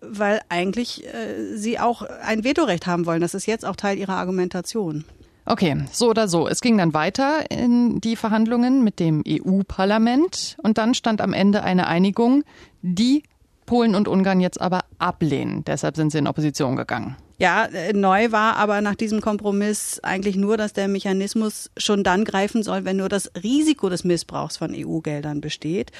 weil 0.00 0.40
eigentlich 0.48 1.04
äh, 1.06 1.56
sie 1.56 1.78
auch 1.78 2.02
ein 2.02 2.44
Vetorecht 2.44 2.86
haben 2.86 3.04
wollen. 3.06 3.20
Das 3.20 3.34
ist 3.34 3.46
jetzt 3.46 3.64
auch 3.64 3.76
Teil 3.76 3.98
ihrer 3.98 4.14
Argumentation. 4.16 5.04
Okay, 5.50 5.82
so 5.90 6.10
oder 6.10 6.28
so. 6.28 6.46
Es 6.46 6.60
ging 6.60 6.76
dann 6.76 6.92
weiter 6.92 7.50
in 7.50 8.02
die 8.02 8.16
Verhandlungen 8.16 8.84
mit 8.84 9.00
dem 9.00 9.24
EU-Parlament 9.26 10.58
und 10.62 10.76
dann 10.76 10.92
stand 10.92 11.22
am 11.22 11.32
Ende 11.32 11.62
eine 11.62 11.86
Einigung, 11.86 12.44
die 12.82 13.22
Polen 13.64 13.94
und 13.94 14.08
Ungarn 14.08 14.40
jetzt 14.40 14.60
aber 14.60 14.80
ablehnen. 14.98 15.64
Deshalb 15.64 15.96
sind 15.96 16.12
sie 16.12 16.18
in 16.18 16.26
Opposition 16.26 16.76
gegangen. 16.76 17.16
Ja, 17.40 17.66
äh, 17.66 17.92
neu 17.92 18.32
war 18.32 18.56
aber 18.56 18.80
nach 18.80 18.96
diesem 18.96 19.20
Kompromiss 19.20 20.00
eigentlich 20.02 20.34
nur, 20.34 20.56
dass 20.56 20.72
der 20.72 20.88
Mechanismus 20.88 21.70
schon 21.76 22.02
dann 22.02 22.24
greifen 22.24 22.64
soll, 22.64 22.84
wenn 22.84 22.96
nur 22.96 23.08
das 23.08 23.30
Risiko 23.40 23.88
des 23.88 24.02
Missbrauchs 24.02 24.56
von 24.56 24.74
EU-Geldern 24.74 25.40
besteht. 25.40 25.92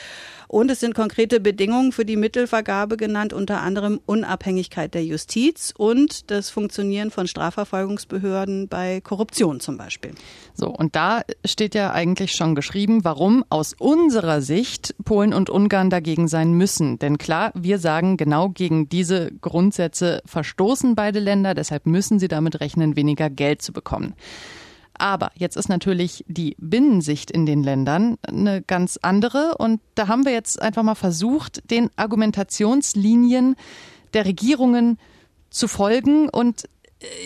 Und 0.49 0.69
es 0.69 0.81
sind 0.81 0.95
konkrete 0.95 1.39
Bedingungen 1.39 1.93
für 1.93 2.05
die 2.05 2.17
Mittelvergabe 2.17 2.97
genannt, 2.97 3.33
unter 3.33 3.61
anderem 3.61 4.01
Unabhängigkeit 4.05 4.95
der 4.95 5.05
Justiz 5.05 5.73
und 5.77 6.31
das 6.33 6.51
Funktionieren 6.51 7.13
von 7.13 7.29
Strafverfolgungsbehörden 7.29 8.67
bei 8.67 9.01
Korruption 9.01 9.61
zum 9.61 9.77
Beispiel. 9.77 10.13
So, 10.55 10.69
und 10.69 10.97
da 10.97 11.23
steht 11.45 11.77
ja 11.77 11.93
eigentlich 11.93 12.33
schon 12.33 12.57
geschrieben, 12.57 13.05
warum 13.05 13.45
aus 13.49 13.77
unserer 13.79 14.41
Sicht 14.41 14.97
Polen 15.05 15.33
und 15.33 15.51
Ungarn 15.51 15.91
dagegen 15.91 16.27
sein 16.27 16.53
müssen. 16.53 16.99
Denn 16.99 17.17
klar, 17.17 17.53
wir 17.55 17.79
sagen, 17.79 18.17
genau 18.17 18.49
gegen 18.49 18.89
diese 18.89 19.31
Grundsätze 19.41 20.21
verstoßen 20.25 20.97
beide 20.97 21.21
Länder, 21.29 21.53
deshalb 21.53 21.85
müssen 21.85 22.19
sie 22.19 22.29
damit 22.29 22.61
rechnen, 22.61 22.97
weniger 22.97 23.29
Geld 23.29 23.61
zu 23.61 23.75
bekommen. 23.75 24.15
Aber 24.95 25.31
jetzt 25.35 25.57
ist 25.57 25.69
natürlich 25.69 26.25
die 26.27 26.57
Binnensicht 26.59 27.31
in 27.31 27.45
den 27.45 27.63
Ländern 27.63 28.17
eine 28.27 28.63
ganz 28.63 28.99
andere. 29.03 29.57
Und 29.59 29.83
da 29.95 30.09
haben 30.09 30.25
wir 30.25 30.33
jetzt 30.33 30.61
einfach 30.61 30.83
mal 30.83 30.95
versucht, 30.97 31.71
den 31.71 31.91
Argumentationslinien 31.97 33.55
der 34.15 34.25
Regierungen 34.25 34.99
zu 35.51 35.69
folgen. 35.69 36.31
Und 36.31 36.65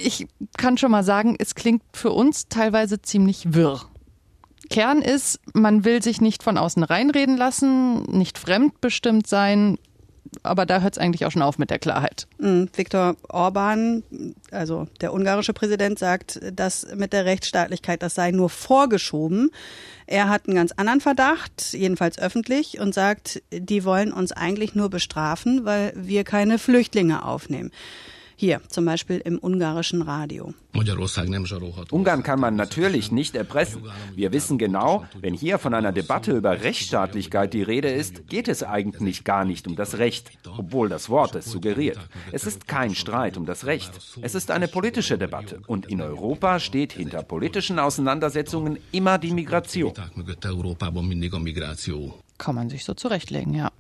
ich 0.05 0.27
kann 0.59 0.77
schon 0.77 0.91
mal 0.91 1.05
sagen, 1.05 1.37
es 1.39 1.55
klingt 1.55 1.83
für 1.93 2.11
uns 2.11 2.49
teilweise 2.49 3.01
ziemlich 3.01 3.55
wirr. 3.55 3.81
Kern 4.69 5.01
ist, 5.01 5.41
man 5.55 5.85
will 5.85 6.03
sich 6.03 6.21
nicht 6.21 6.43
von 6.43 6.59
außen 6.59 6.83
reinreden 6.83 7.37
lassen, 7.37 8.03
nicht 8.05 8.39
fremdbestimmt 8.39 9.27
sein, 9.27 9.79
aber 10.43 10.67
da 10.67 10.81
hört 10.81 10.95
es 10.95 10.99
eigentlich 10.99 11.27
auch 11.27 11.31
schon 11.31 11.43
auf 11.43 11.59
mit 11.59 11.71
der 11.71 11.79
Klarheit. 11.79 12.27
Mm, 12.39 12.65
Viktor 12.75 13.17
Orban, 13.29 14.03
also 14.51 14.87
der 15.01 15.13
ungarische 15.13 15.53
Präsident, 15.53 15.99
sagt, 15.99 16.41
dass 16.55 16.87
mit 16.95 17.13
der 17.13 17.25
Rechtsstaatlichkeit, 17.25 18.03
das 18.03 18.15
sei 18.15 18.31
nur 18.31 18.49
vorgeschoben. 18.51 19.51
Er 20.07 20.29
hat 20.29 20.47
einen 20.47 20.57
ganz 20.57 20.73
anderen 20.73 21.01
Verdacht, 21.01 21.73
jedenfalls 21.73 22.19
öffentlich, 22.19 22.81
und 22.81 22.95
sagt, 22.95 23.43
die 23.53 23.85
wollen 23.85 24.13
uns 24.13 24.33
eigentlich 24.33 24.75
nur 24.75 24.91
bestrafen, 24.91 25.65
weil 25.65 25.93
wir 25.97 26.25
keine 26.25 26.59
Flüchtlinge 26.59 27.25
aufnehmen. 27.25 27.71
Hier, 28.43 28.61
zum 28.67 28.87
Beispiel 28.87 29.19
im 29.19 29.39
ungarischen 29.39 30.03
Radio. 30.03 30.53
Ungarn 31.93 32.23
kann 32.25 32.41
man 32.41 32.57
natürlich 32.57 33.13
nicht 33.13 33.37
erpressen. 33.37 33.85
Wir 34.17 34.33
wissen 34.33 34.59
genau, 34.59 35.05
wenn 35.21 35.33
hier 35.33 35.61
von 35.61 35.75
einer 35.75 35.93
Debatte 35.93 36.33
über 36.33 36.61
Rechtsstaatlichkeit 36.61 37.55
die 37.55 37.63
Rede 37.63 37.89
ist, 37.89 38.27
geht 38.27 38.49
es 38.49 38.65
eigentlich 38.65 39.23
gar 39.23 39.45
nicht 39.45 39.69
um 39.69 39.77
das 39.77 39.99
Recht, 39.99 40.33
obwohl 40.59 40.89
das 40.89 41.09
Wort 41.09 41.37
es 41.37 41.53
suggeriert. 41.53 42.01
Es 42.33 42.43
ist 42.43 42.67
kein 42.67 42.97
Streit 42.97 43.37
um 43.37 43.47
das 43.47 43.65
Recht. 43.65 43.93
Es 44.23 44.35
ist 44.35 44.51
eine 44.51 44.67
politische 44.67 45.19
Debatte. 45.19 45.61
Und 45.69 45.87
in 45.87 46.03
Europa 46.03 46.59
steht 46.59 46.95
hinter 46.95 47.23
politischen 47.23 47.79
Auseinandersetzungen 47.79 48.77
immer 48.91 49.19
die 49.19 49.31
Migration. 49.31 49.93
Kann 52.39 52.55
man 52.57 52.71
sich 52.71 52.85
so 52.85 52.95
zurechtlegen, 52.95 53.55
ja. 53.55 53.71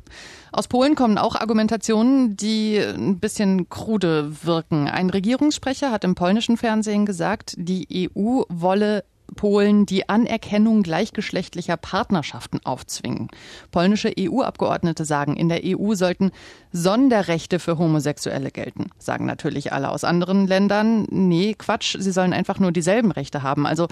Aus 0.54 0.68
Polen 0.68 0.94
kommen 0.94 1.16
auch 1.16 1.34
Argumentationen, 1.34 2.36
die 2.36 2.76
ein 2.76 3.18
bisschen 3.18 3.70
krude 3.70 4.44
wirken. 4.44 4.86
Ein 4.86 5.08
Regierungssprecher 5.08 5.90
hat 5.90 6.04
im 6.04 6.14
polnischen 6.14 6.58
Fernsehen 6.58 7.06
gesagt, 7.06 7.54
die 7.56 8.10
EU 8.14 8.42
wolle 8.50 9.04
Polen 9.34 9.86
die 9.86 10.10
Anerkennung 10.10 10.82
gleichgeschlechtlicher 10.82 11.78
Partnerschaften 11.78 12.60
aufzwingen. 12.64 13.28
Polnische 13.70 14.12
EU-Abgeordnete 14.18 15.06
sagen, 15.06 15.38
in 15.38 15.48
der 15.48 15.62
EU 15.64 15.94
sollten 15.94 16.32
Sonderrechte 16.70 17.58
für 17.58 17.78
Homosexuelle 17.78 18.50
gelten. 18.50 18.90
Sagen 18.98 19.24
natürlich 19.24 19.72
alle 19.72 19.88
aus 19.88 20.04
anderen 20.04 20.46
Ländern, 20.46 21.06
nee, 21.08 21.54
Quatsch, 21.56 21.96
sie 21.98 22.12
sollen 22.12 22.34
einfach 22.34 22.58
nur 22.58 22.72
dieselben 22.72 23.10
Rechte 23.10 23.42
haben. 23.42 23.66
Also 23.66 23.88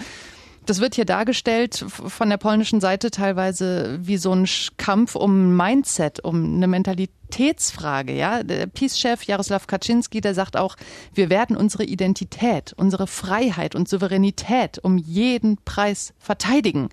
das 0.65 0.79
wird 0.79 0.95
hier 0.95 1.05
dargestellt 1.05 1.83
von 1.87 2.29
der 2.29 2.37
polnischen 2.37 2.81
Seite 2.81 3.09
teilweise 3.09 3.99
wie 4.01 4.17
so 4.17 4.33
ein 4.33 4.47
Kampf 4.77 5.15
um 5.15 5.55
Mindset, 5.55 6.23
um 6.23 6.55
eine 6.55 6.67
Mentalitätsfrage. 6.67 8.13
Ja, 8.13 8.43
der 8.43 8.67
Peace-Chef 8.67 9.23
Jaroslaw 9.23 9.65
Kaczynski, 9.65 10.21
der 10.21 10.35
sagt 10.35 10.57
auch, 10.57 10.75
wir 11.13 11.29
werden 11.29 11.57
unsere 11.57 11.83
Identität, 11.83 12.73
unsere 12.77 13.07
Freiheit 13.07 13.73
und 13.73 13.89
Souveränität 13.89 14.77
um 14.79 14.97
jeden 14.97 15.57
Preis 15.63 16.13
verteidigen. 16.19 16.89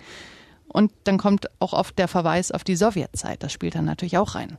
Und 0.69 0.93
dann 1.05 1.19
kommt 1.19 1.47
auch 1.61 1.73
oft 1.73 1.99
der 1.99 2.09
Verweis 2.09 2.51
auf 2.51 2.65
die 2.65 2.77
Sowjetzeit. 2.77 3.43
Das 3.43 3.53
spielt 3.53 3.75
dann 3.75 3.85
natürlich 3.85 4.19
auch 4.19 4.35
rein. 4.35 4.57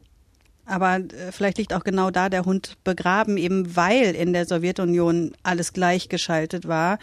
Aber 0.66 0.98
äh, 0.98 1.32
vielleicht 1.32 1.58
liegt 1.58 1.74
auch 1.74 1.84
genau 1.84 2.12
da 2.12 2.30
der 2.30 2.46
Hund 2.46 2.78
begraben, 2.84 3.38
eben 3.38 3.76
weil 3.76 4.16
in 4.16 4.34
der 4.34 4.46
Sowjetunion 4.46 5.34
alles 5.42 5.74
gleichgeschaltet 5.74 6.68
war 6.68 7.00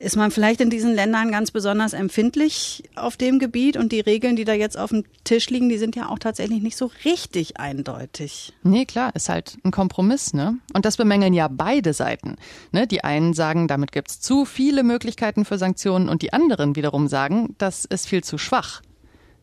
ist 0.00 0.16
man 0.16 0.30
vielleicht 0.30 0.60
in 0.60 0.70
diesen 0.70 0.94
Ländern 0.94 1.32
ganz 1.32 1.50
besonders 1.50 1.92
empfindlich 1.92 2.84
auf 2.94 3.16
dem 3.16 3.38
Gebiet 3.38 3.76
und 3.76 3.90
die 3.90 4.00
Regeln, 4.00 4.36
die 4.36 4.44
da 4.44 4.52
jetzt 4.52 4.78
auf 4.78 4.90
dem 4.90 5.04
Tisch 5.24 5.50
liegen, 5.50 5.68
die 5.68 5.78
sind 5.78 5.96
ja 5.96 6.08
auch 6.08 6.20
tatsächlich 6.20 6.62
nicht 6.62 6.76
so 6.76 6.90
richtig 7.04 7.58
eindeutig. 7.58 8.52
Nee, 8.62 8.84
klar, 8.84 9.14
ist 9.16 9.28
halt 9.28 9.58
ein 9.64 9.72
Kompromiss, 9.72 10.34
ne? 10.34 10.58
Und 10.72 10.84
das 10.84 10.96
bemängeln 10.96 11.34
ja 11.34 11.48
beide 11.48 11.92
Seiten. 11.92 12.36
Ne? 12.70 12.86
Die 12.86 13.02
einen 13.02 13.34
sagen, 13.34 13.66
damit 13.66 13.90
gibt's 13.90 14.20
zu 14.20 14.44
viele 14.44 14.84
Möglichkeiten 14.84 15.44
für 15.44 15.58
Sanktionen 15.58 16.08
und 16.08 16.22
die 16.22 16.32
anderen 16.32 16.76
wiederum 16.76 17.08
sagen, 17.08 17.56
das 17.58 17.84
ist 17.84 18.06
viel 18.06 18.22
zu 18.22 18.38
schwach. 18.38 18.82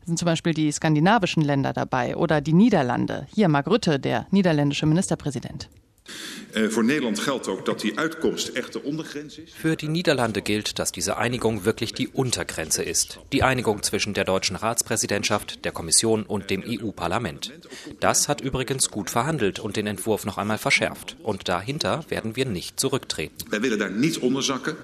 Da 0.02 0.06
sind 0.06 0.20
zum 0.20 0.28
Beispiel 0.28 0.54
die 0.54 0.72
skandinavischen 0.72 1.44
Länder 1.44 1.74
dabei 1.74 2.16
oder 2.16 2.40
die 2.40 2.54
Niederlande. 2.54 3.28
Hier 3.34 3.50
Mark 3.50 3.68
Rutte, 3.68 4.00
der 4.00 4.28
niederländische 4.32 4.86
Ministerpräsident. 4.86 5.70
Is. 6.54 6.74
Für 9.54 9.76
die 9.76 9.88
Niederlande 9.88 10.42
gilt, 10.42 10.80
dass 10.80 10.92
diese 10.92 11.18
Einigung 11.18 11.66
wirklich 11.66 11.94
die 11.94 12.08
Untergrenze 12.08 12.84
ist. 12.84 13.20
Die 13.34 13.44
Einigung 13.44 13.84
zwischen 13.84 14.14
der 14.14 14.24
deutschen 14.24 14.56
Ratspräsidentschaft, 14.56 15.66
der 15.66 15.72
Kommission 15.72 16.24
und 16.24 16.50
dem 16.50 16.64
EU-Parlament. 16.66 17.52
Das 18.00 18.30
hat 18.30 18.42
übrigens 18.42 18.90
gut 18.90 19.10
verhandelt 19.10 19.60
und 19.60 19.76
den 19.76 19.88
Entwurf 19.88 20.26
noch 20.26 20.38
einmal 20.38 20.58
verschärft. 20.58 21.18
Und 21.24 21.50
dahinter 21.50 22.06
werden 22.10 22.36
wir 22.36 22.46
nicht 22.46 22.80
zurücktreten. 22.80 23.36
Wij 23.50 23.62
willen 23.62 23.80
daar 23.80 23.92
niet 23.92 24.20
onder 24.20 24.44
zakken. 24.44 24.78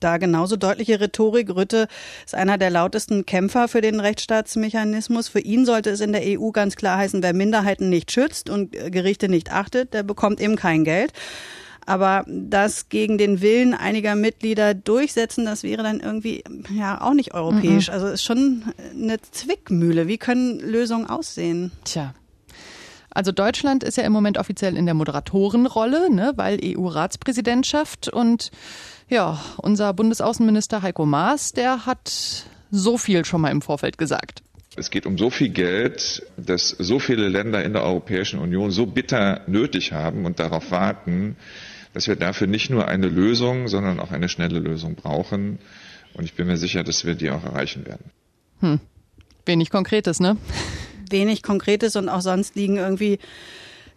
Da 0.00 0.18
genauso 0.18 0.56
deutliche 0.56 1.00
Rhetorik. 1.00 1.54
Rütte 1.54 1.88
ist 2.24 2.34
einer 2.34 2.58
der 2.58 2.70
lautesten 2.70 3.26
Kämpfer 3.26 3.68
für 3.68 3.80
den 3.80 4.00
Rechtsstaatsmechanismus. 4.00 5.28
Für 5.28 5.40
ihn 5.40 5.64
sollte 5.64 5.90
es 5.90 6.00
in 6.00 6.12
der 6.12 6.22
EU 6.24 6.50
ganz 6.50 6.76
klar 6.76 6.98
heißen, 6.98 7.22
wer 7.22 7.34
Minderheiten 7.34 7.88
nicht 7.88 8.12
schützt 8.12 8.50
und 8.50 8.72
Gerichte 8.72 9.28
nicht 9.28 9.52
achtet, 9.52 9.94
der 9.94 10.02
bekommt 10.02 10.40
eben 10.40 10.56
kein 10.56 10.84
Geld. 10.84 11.12
Aber 11.86 12.24
das 12.26 12.88
gegen 12.88 13.16
den 13.16 13.40
Willen 13.40 13.72
einiger 13.72 14.16
Mitglieder 14.16 14.74
durchsetzen, 14.74 15.44
das 15.44 15.62
wäre 15.62 15.84
dann 15.84 16.00
irgendwie 16.00 16.42
ja 16.74 17.00
auch 17.00 17.14
nicht 17.14 17.32
europäisch. 17.32 17.88
Mhm. 17.88 17.94
Also 17.94 18.06
ist 18.08 18.24
schon 18.24 18.64
eine 18.92 19.20
Zwickmühle. 19.20 20.08
Wie 20.08 20.18
können 20.18 20.58
Lösungen 20.58 21.06
aussehen? 21.06 21.70
Tja. 21.84 22.12
Also 23.16 23.32
Deutschland 23.32 23.82
ist 23.82 23.96
ja 23.96 24.02
im 24.02 24.12
Moment 24.12 24.36
offiziell 24.36 24.76
in 24.76 24.84
der 24.84 24.94
Moderatorenrolle, 24.94 26.12
ne, 26.12 26.34
weil 26.36 26.60
EU-Ratspräsidentschaft 26.62 28.10
und 28.10 28.50
ja, 29.08 29.40
unser 29.56 29.94
Bundesaußenminister 29.94 30.82
Heiko 30.82 31.06
Maas, 31.06 31.54
der 31.54 31.86
hat 31.86 32.44
so 32.70 32.98
viel 32.98 33.24
schon 33.24 33.40
mal 33.40 33.52
im 33.52 33.62
Vorfeld 33.62 33.96
gesagt. 33.96 34.42
Es 34.76 34.90
geht 34.90 35.06
um 35.06 35.16
so 35.16 35.30
viel 35.30 35.48
Geld, 35.48 36.26
dass 36.36 36.68
so 36.68 36.98
viele 36.98 37.30
Länder 37.30 37.64
in 37.64 37.72
der 37.72 37.84
Europäischen 37.84 38.38
Union 38.38 38.70
so 38.70 38.84
bitter 38.84 39.40
nötig 39.46 39.92
haben 39.92 40.26
und 40.26 40.38
darauf 40.38 40.70
warten, 40.70 41.36
dass 41.94 42.08
wir 42.08 42.16
dafür 42.16 42.48
nicht 42.48 42.68
nur 42.68 42.86
eine 42.86 43.08
Lösung, 43.08 43.68
sondern 43.68 43.98
auch 43.98 44.12
eine 44.12 44.28
schnelle 44.28 44.58
Lösung 44.58 44.94
brauchen. 44.94 45.58
Und 46.12 46.24
ich 46.24 46.34
bin 46.34 46.48
mir 46.48 46.58
sicher, 46.58 46.84
dass 46.84 47.06
wir 47.06 47.14
die 47.14 47.30
auch 47.30 47.44
erreichen 47.44 47.86
werden. 47.86 48.10
Hm. 48.60 48.80
Wenig 49.46 49.70
Konkretes, 49.70 50.20
ne? 50.20 50.36
Wenig 51.10 51.42
Konkretes 51.42 51.96
und 51.96 52.08
auch 52.08 52.20
sonst 52.20 52.56
liegen 52.56 52.76
irgendwie 52.76 53.18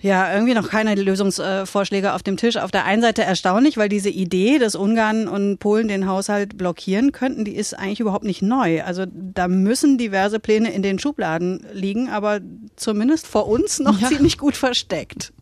Ja, 0.01 0.33
irgendwie 0.33 0.53
noch 0.53 0.69
keine 0.69 0.95
Lösungsvorschläge 0.95 2.13
auf 2.13 2.23
dem 2.23 2.37
Tisch. 2.37 2.55
Auf 2.55 2.71
der 2.71 2.85
einen 2.85 3.01
Seite 3.01 3.23
erstaunlich, 3.23 3.75
weil 3.75 3.89
diese 3.89 4.09
Idee, 4.09 4.57
dass 4.57 4.75
Ungarn 4.75 5.27
und 5.27 5.57
Polen 5.57 5.89
den 5.89 6.07
Haushalt 6.07 6.57
blockieren 6.57 7.11
könnten, 7.11 7.43
die 7.43 7.55
ist 7.55 7.73
eigentlich 7.73 7.99
überhaupt 7.99 8.23
nicht 8.23 8.41
neu. 8.41 8.81
Also 8.83 9.03
da 9.11 9.49
müssen 9.49 9.97
diverse 9.97 10.39
Pläne 10.39 10.71
in 10.71 10.83
den 10.83 10.99
Schubladen 10.99 11.65
liegen, 11.73 12.07
aber 12.07 12.39
zumindest 12.77 13.27
vor 13.27 13.47
uns 13.47 13.79
noch 13.79 13.99
ja. 13.99 14.07
ziemlich 14.07 14.37
gut 14.37 14.55
versteckt. 14.55 15.33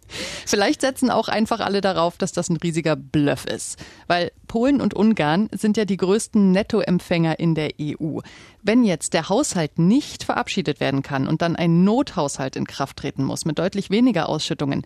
Vielleicht 0.46 0.82
setzen 0.82 1.10
auch 1.10 1.28
einfach 1.28 1.60
alle 1.60 1.82
darauf, 1.82 2.18
dass 2.18 2.32
das 2.32 2.50
ein 2.50 2.58
riesiger 2.58 2.96
Bluff 2.96 3.46
ist. 3.46 3.78
Weil 4.08 4.32
Polen 4.48 4.82
und 4.82 4.94
Ungarn 4.94 5.50
sind 5.52 5.78
ja 5.78 5.86
die 5.86 5.98
größten 5.98 6.52
Nettoempfänger 6.52 7.40
in 7.40 7.56
der 7.56 7.72
EU. 7.82 8.20
Wenn 8.64 8.84
jetzt 8.84 9.14
der 9.14 9.30
Haushalt 9.30 9.80
nicht 9.80 10.24
verabschiedet 10.24 10.80
werden 10.80 11.02
kann 11.02 11.28
und 11.28 11.42
dann 11.42 11.56
ein 11.56 11.84
Nothaushalt 11.84 12.56
in 12.56 12.66
Kraft 12.66 12.98
treten 12.98 13.24
muss 13.24 13.46
mit 13.46 13.60
deutlich 13.60 13.90
weniger 13.90 14.30
Ausschüttungen, 14.30 14.86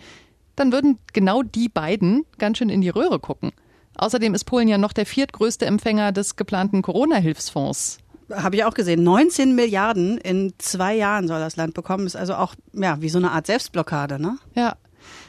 dann 0.56 0.72
würden 0.72 0.98
genau 1.14 1.44
die 1.44 1.70
beiden 1.70 2.26
ganz 2.38 2.58
schön 2.58 2.70
in 2.70 2.82
die 2.82 2.90
Röhre 2.90 3.20
gucken. 3.20 3.52
Außerdem 3.96 4.34
ist 4.34 4.46
Polen 4.46 4.68
ja 4.68 4.78
noch 4.78 4.94
der 4.94 5.06
viertgrößte 5.06 5.66
Empfänger 5.66 6.12
des 6.12 6.36
geplanten 6.36 6.82
Corona-Hilfsfonds 6.82 8.00
habe 8.34 8.56
ich 8.56 8.64
auch 8.64 8.74
gesehen. 8.74 9.04
19 9.04 9.56
Milliarden 9.56 10.18
in 10.18 10.54
zwei 10.58 10.96
Jahren 10.96 11.28
soll 11.28 11.40
das 11.40 11.56
Land 11.56 11.74
bekommen. 11.74 12.06
Ist 12.06 12.16
also 12.16 12.36
auch 12.36 12.56
ja 12.74 13.02
wie 13.02 13.10
so 13.10 13.18
eine 13.18 13.32
Art 13.32 13.48
Selbstblockade, 13.48 14.22
ne? 14.22 14.38
Ja. 14.56 14.76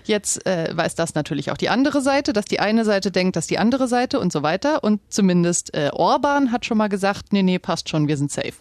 Jetzt 0.04 0.46
äh, 0.46 0.76
weiß 0.76 0.94
das 0.94 1.14
natürlich 1.14 1.50
auch 1.50 1.56
die 1.56 1.68
andere 1.68 2.00
Seite, 2.00 2.32
dass 2.32 2.44
die 2.44 2.60
eine 2.60 2.84
Seite 2.84 3.10
denkt, 3.10 3.36
dass 3.36 3.46
die 3.46 3.58
andere 3.58 3.88
Seite 3.88 4.20
und 4.20 4.32
so 4.32 4.42
weiter. 4.42 4.84
Und 4.84 5.00
zumindest 5.08 5.74
äh, 5.74 5.90
Orban 5.92 6.52
hat 6.52 6.64
schon 6.64 6.78
mal 6.78 6.88
gesagt, 6.88 7.32
nee, 7.32 7.42
nee, 7.42 7.58
passt 7.58 7.88
schon, 7.88 8.08
wir 8.08 8.16
sind 8.16 8.30
safe. 8.30 8.54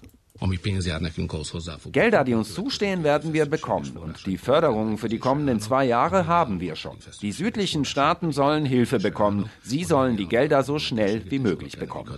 Gelder, 1.92 2.24
die 2.24 2.34
uns 2.34 2.56
zustehen, 2.56 3.04
werden 3.04 3.32
wir 3.32 3.46
bekommen. 3.46 3.96
Und 3.96 4.26
die 4.26 4.40
Förderungen 4.40 4.98
für 4.98 5.08
die 5.08 5.20
kommenden 5.20 5.60
zwei 5.60 5.86
Jahre 5.86 6.26
haben 6.26 6.60
wir 6.60 6.76
schon. 6.76 6.98
Die 7.22 7.32
südlichen 7.32 7.86
Staaten 7.86 8.32
sollen 8.32 8.66
Hilfe 8.66 8.98
bekommen. 8.98 9.52
Sie 9.62 9.84
sollen 9.84 10.18
die 10.18 10.28
Gelder 10.28 10.64
so 10.64 10.80
schnell 10.80 11.30
wie 11.30 11.38
möglich 11.38 11.78
bekommen. 11.78 12.10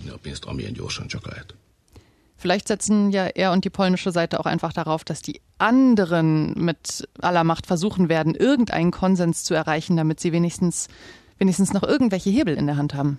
Vielleicht 2.43 2.67
setzen 2.67 3.09
ja 3.12 3.27
er 3.27 3.53
und 3.53 3.63
die 3.63 3.69
polnische 3.69 4.12
Seite 4.12 4.38
auch 4.38 4.45
einfach 4.45 4.73
darauf, 4.73 5.05
dass 5.05 5.21
die 5.21 5.39
anderen 5.59 6.53
mit 6.55 7.07
aller 7.21 7.45
Macht 7.45 7.67
versuchen 7.67 8.09
werden, 8.09 8.35
irgendeinen 8.35 8.91
Konsens 8.91 9.45
zu 9.45 9.53
erreichen, 9.53 9.95
damit 9.95 10.19
sie 10.19 10.33
wenigstens, 10.33 10.89
wenigstens 11.38 11.71
noch 11.71 11.83
irgendwelche 11.83 12.31
Hebel 12.31 12.55
in 12.55 12.67
der 12.67 12.75
Hand 12.75 12.95
haben. 12.95 13.17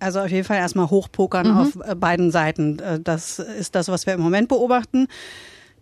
Also 0.00 0.18
auf 0.18 0.28
jeden 0.28 0.42
Fall 0.42 0.56
erstmal 0.56 0.90
hochpokern 0.90 1.52
mhm. 1.52 1.56
auf 1.56 1.88
äh, 1.88 1.94
beiden 1.94 2.32
Seiten. 2.32 2.80
Äh, 2.80 2.98
das 2.98 3.38
ist 3.38 3.76
das, 3.76 3.86
was 3.86 4.06
wir 4.06 4.14
im 4.14 4.20
Moment 4.20 4.48
beobachten. 4.48 5.06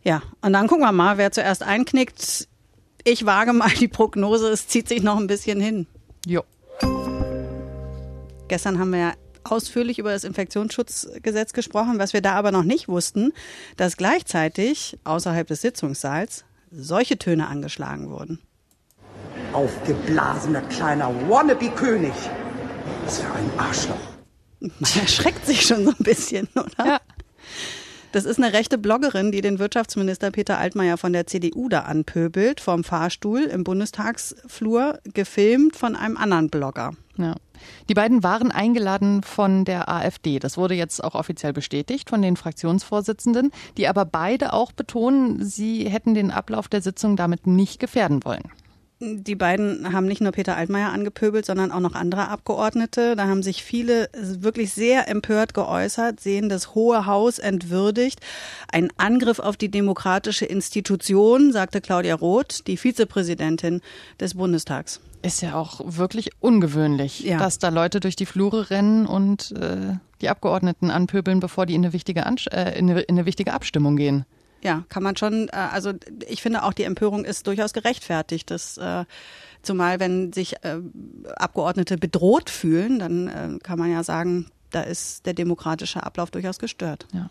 Ja, 0.05 0.21
und 0.43 0.53
dann 0.53 0.67
gucken 0.67 0.85
wir 0.85 0.93
mal, 0.93 1.17
wer 1.17 1.33
zuerst 1.33 1.63
einknickt. 1.63 2.47
Ich 3.05 3.25
wage 3.25 3.55
mal 3.55 3.71
die 3.81 3.89
Prognose, 3.89 4.49
es 4.49 4.69
zieht 4.69 4.87
sich 4.87 5.03
noch 5.03 5.17
ein 5.19 5.29
bisschen 5.29 5.63
hin. 5.63 5.87
Jo. 6.27 6.43
Gestern 8.49 8.79
haben 8.79 8.91
wir 8.91 8.99
ja 8.99 9.13
ausführlich 9.45 9.99
über 9.99 10.13
das 10.13 10.25
Infektionsschutzgesetz 10.25 11.53
gesprochen. 11.53 11.99
Was 11.99 12.13
wir 12.13 12.21
da 12.21 12.33
aber 12.33 12.53
noch 12.53 12.63
nicht 12.65 12.89
wussten, 12.89 13.33
dass 13.77 13.97
gleichzeitig 13.97 14.99
außerhalb 15.05 15.47
des 15.47 15.61
Sitzungssaals 15.61 16.45
solche 16.71 17.19
Töne 17.19 17.49
angeschlagen 17.49 18.11
wurden. 18.11 18.41
Aufgeblasener 19.53 20.63
kleiner 20.63 21.13
Wannabe-König. 21.29 22.13
Was 23.05 23.21
für 23.21 23.33
ein 23.33 23.51
Arschloch. 23.59 23.97
Man 24.61 24.91
erschreckt 25.01 25.47
sich 25.47 25.63
schon 25.63 25.85
so 25.85 25.91
ein 25.91 26.05
bisschen, 26.05 26.49
oder? 26.55 26.87
Ja. 26.87 27.01
Das 28.13 28.27
ist 28.27 28.37
eine 28.37 28.53
rechte 28.53 28.77
Bloggerin, 28.77 29.33
die 29.33 29.41
den 29.41 29.59
Wirtschaftsminister 29.59 30.31
Peter 30.31 30.59
Altmaier 30.59 30.99
von 30.99 31.15
der 31.15 31.27
CDU 31.27 31.71
da 31.71 31.81
anpöbelt, 31.81 32.61
vom 32.61 32.85
Fahrstuhl 32.85 33.41
im 33.41 33.65
Bundestagsflur, 33.65 34.99
gefilmt 35.15 35.77
von 35.77 35.97
einem 35.97 36.19
anderen 36.19 36.51
Blogger. 36.51 36.93
Ja. 37.19 37.35
Die 37.89 37.95
beiden 37.95 38.23
waren 38.23 38.51
eingeladen 38.51 39.23
von 39.23 39.65
der 39.65 39.89
AfD. 39.89 40.39
Das 40.39 40.57
wurde 40.57 40.75
jetzt 40.75 41.03
auch 41.05 41.15
offiziell 41.15 41.53
bestätigt 41.53 42.11
von 42.11 42.23
den 42.23 42.37
Fraktionsvorsitzenden, 42.37 43.51
die 43.77 43.89
aber 43.89 44.05
beide 44.05 44.53
auch 44.53 44.73
betonen, 44.73 45.45
sie 45.45 45.89
hätten 45.89 46.15
den 46.15 46.31
Ablauf 46.31 46.69
der 46.69 46.83
Sitzung 46.83 47.17
damit 47.17 47.47
nicht 47.47 47.79
gefährden 47.79 48.25
wollen. 48.25 48.51
Die 49.03 49.35
beiden 49.35 49.93
haben 49.93 50.07
nicht 50.07 50.21
nur 50.21 50.31
Peter 50.31 50.57
Altmaier 50.57 50.93
angepöbelt, 50.93 51.45
sondern 51.45 51.73
auch 51.73 51.81
noch 51.81 51.95
andere 51.95 52.29
Abgeordnete. 52.29 53.17
Da 53.17 53.27
haben 53.27 53.43
sich 53.43 53.65
viele 53.65 54.09
wirklich 54.15 54.73
sehr 54.73 55.09
empört 55.09 55.55
geäußert, 55.55 56.21
sehen 56.21 56.49
das 56.49 56.77
Hohe 56.77 57.05
Haus 57.05 57.41
entwürdigt. 57.41 58.21
Ein 58.71 58.91
Angriff 58.99 59.41
auf 59.41 59.57
die 59.57 59.71
demokratische 59.71 60.45
Institution, 60.45 61.53
sagte 61.53 61.81
Claudia 61.81 62.15
Roth, 62.15 62.67
die 62.69 62.77
Vizepräsidentin 62.77 63.81
des 64.21 64.35
Bundestags 64.35 65.01
ist 65.23 65.41
ja 65.41 65.55
auch 65.55 65.81
wirklich 65.85 66.31
ungewöhnlich, 66.41 67.21
ja. 67.21 67.39
dass 67.39 67.59
da 67.59 67.69
Leute 67.69 68.01
durch 68.01 68.17
die 68.17 68.27
Flure 68.27 68.71
rennen 68.71 69.07
und 69.07 69.53
äh, 69.53 69.95
die 70.21 70.29
Abgeordneten 70.29 70.91
anpöbeln, 70.91 71.41
bevor 71.41 71.65
die 71.65 71.75
in 71.75 71.85
eine 71.85 71.93
wichtige, 71.93 72.27
Ansch 72.27 72.49
äh, 72.49 72.77
in 72.77 72.91
eine, 72.91 73.01
in 73.03 73.17
eine 73.17 73.25
wichtige 73.25 73.53
Abstimmung 73.53 73.97
gehen. 73.97 74.25
Ja, 74.63 74.85
kann 74.89 75.03
man 75.03 75.17
schon, 75.17 75.49
äh, 75.49 75.57
also 75.57 75.93
ich 76.29 76.43
finde 76.43 76.63
auch 76.63 76.73
die 76.73 76.85
Empörung 76.85 77.25
ist 77.25 77.47
durchaus 77.47 77.73
gerechtfertigt. 77.73 78.51
Das, 78.51 78.79
äh, 78.79 79.05
zumal 79.63 80.01
wenn 80.01 80.33
sich 80.33 80.55
äh, 80.65 80.79
Abgeordnete 81.37 81.97
bedroht 81.97 82.51
fühlen, 82.51 82.99
dann 82.99 83.29
äh, 83.29 83.59
kann 83.63 83.79
man 83.79 83.91
ja 83.91 84.05
sagen, 84.05 84.47
da 84.71 84.83
ist 84.83 85.27
der 85.27 85.35
demokratische 85.35 86.03
Ablauf 86.03 86.31
durchaus 86.31 86.59
gestört. 86.59 87.07
Ja. 87.13 87.31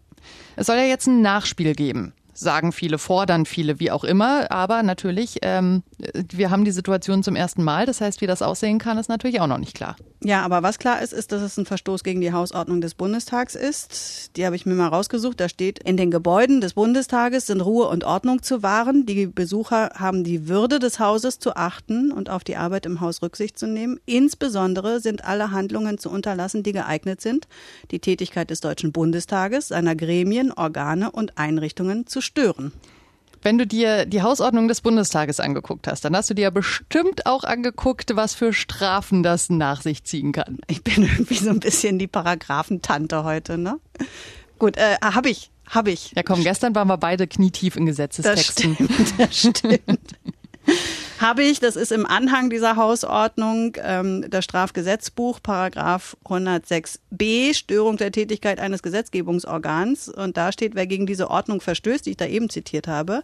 Es 0.55 0.67
soll 0.67 0.77
ja 0.77 0.83
jetzt 0.83 1.07
ein 1.07 1.21
Nachspiel 1.21 1.73
geben 1.73 2.13
sagen 2.41 2.71
viele, 2.71 2.97
fordern 2.97 3.45
viele, 3.45 3.79
wie 3.79 3.91
auch 3.91 4.03
immer. 4.03 4.51
Aber 4.51 4.83
natürlich, 4.83 5.37
ähm, 5.41 5.83
wir 6.13 6.49
haben 6.49 6.65
die 6.65 6.71
Situation 6.71 7.23
zum 7.23 7.35
ersten 7.35 7.63
Mal. 7.63 7.85
Das 7.85 8.01
heißt, 8.01 8.21
wie 8.21 8.27
das 8.27 8.41
aussehen 8.41 8.79
kann, 8.79 8.97
ist 8.97 9.09
natürlich 9.09 9.39
auch 9.39 9.47
noch 9.47 9.57
nicht 9.57 9.75
klar. 9.75 9.95
Ja, 10.23 10.43
aber 10.43 10.61
was 10.61 10.77
klar 10.77 11.01
ist, 11.01 11.13
ist, 11.13 11.31
dass 11.31 11.41
es 11.41 11.57
ein 11.57 11.65
Verstoß 11.65 12.03
gegen 12.03 12.21
die 12.21 12.31
Hausordnung 12.31 12.79
des 12.79 12.93
Bundestags 12.93 13.55
ist. 13.55 14.37
Die 14.37 14.45
habe 14.45 14.55
ich 14.55 14.67
mir 14.67 14.75
mal 14.75 14.89
rausgesucht. 14.89 15.39
Da 15.39 15.49
steht, 15.49 15.79
in 15.79 15.97
den 15.97 16.11
Gebäuden 16.11 16.61
des 16.61 16.73
Bundestages 16.73 17.47
sind 17.47 17.61
Ruhe 17.61 17.87
und 17.87 18.03
Ordnung 18.03 18.43
zu 18.43 18.61
wahren. 18.61 19.07
Die 19.07 19.25
Besucher 19.25 19.89
haben 19.95 20.23
die 20.23 20.47
Würde 20.47 20.77
des 20.77 20.99
Hauses 20.99 21.39
zu 21.39 21.55
achten 21.55 22.11
und 22.11 22.29
auf 22.29 22.43
die 22.43 22.55
Arbeit 22.55 22.85
im 22.85 23.01
Haus 23.01 23.23
Rücksicht 23.23 23.57
zu 23.57 23.65
nehmen. 23.65 23.99
Insbesondere 24.05 24.99
sind 24.99 25.25
alle 25.25 25.49
Handlungen 25.49 25.97
zu 25.97 26.11
unterlassen, 26.11 26.61
die 26.61 26.73
geeignet 26.73 27.19
sind, 27.19 27.47
die 27.89 27.99
Tätigkeit 27.99 28.51
des 28.51 28.61
Deutschen 28.61 28.91
Bundestages, 28.91 29.69
seiner 29.69 29.95
Gremien, 29.95 30.51
Organe 30.51 31.11
und 31.11 31.39
Einrichtungen 31.39 32.05
zu 32.05 32.21
stören. 32.31 32.71
Wenn 33.43 33.57
du 33.57 33.65
dir 33.65 34.05
die 34.05 34.21
Hausordnung 34.21 34.67
des 34.67 34.81
Bundestages 34.81 35.39
angeguckt 35.39 35.87
hast, 35.87 36.05
dann 36.05 36.15
hast 36.15 36.29
du 36.29 36.35
dir 36.35 36.43
ja 36.43 36.49
bestimmt 36.51 37.25
auch 37.25 37.43
angeguckt, 37.43 38.15
was 38.15 38.35
für 38.35 38.53
Strafen 38.53 39.23
das 39.23 39.49
nach 39.49 39.81
sich 39.81 40.03
ziehen 40.03 40.31
kann. 40.31 40.59
Ich 40.67 40.83
bin 40.83 41.03
irgendwie 41.03 41.35
so 41.35 41.49
ein 41.49 41.59
bisschen 41.59 41.97
die 41.97 42.07
Paragraphentante 42.07 43.23
heute, 43.23 43.57
ne? 43.57 43.79
Gut, 44.59 44.77
äh, 44.77 44.97
habe 45.01 45.29
ich, 45.29 45.49
habe 45.67 45.89
ich. 45.89 46.11
Ja, 46.15 46.21
komm, 46.21 46.43
gestern 46.43 46.75
waren 46.75 46.87
wir 46.87 46.97
beide 46.97 47.25
knietief 47.25 47.75
in 47.75 47.87
Gesetzestexten. 47.87 48.77
Das 48.77 48.87
stimmt. 48.87 49.19
Das 49.19 49.37
stimmt. 49.37 49.81
Habe 51.21 51.43
ich, 51.43 51.59
das 51.59 51.75
ist 51.75 51.91
im 51.91 52.07
Anhang 52.07 52.49
dieser 52.49 52.77
Hausordnung, 52.77 53.77
ähm, 53.83 54.25
das 54.27 54.43
Strafgesetzbuch, 54.43 55.39
Paragraph 55.39 56.17
106b, 56.25 57.53
Störung 57.53 57.97
der 57.97 58.11
Tätigkeit 58.11 58.59
eines 58.59 58.81
Gesetzgebungsorgans. 58.81 60.09
Und 60.09 60.35
da 60.35 60.51
steht, 60.51 60.73
wer 60.73 60.87
gegen 60.87 61.05
diese 61.05 61.29
Ordnung 61.29 61.61
verstößt, 61.61 62.07
die 62.07 62.11
ich 62.11 62.17
da 62.17 62.25
eben 62.25 62.49
zitiert 62.49 62.87
habe, 62.87 63.21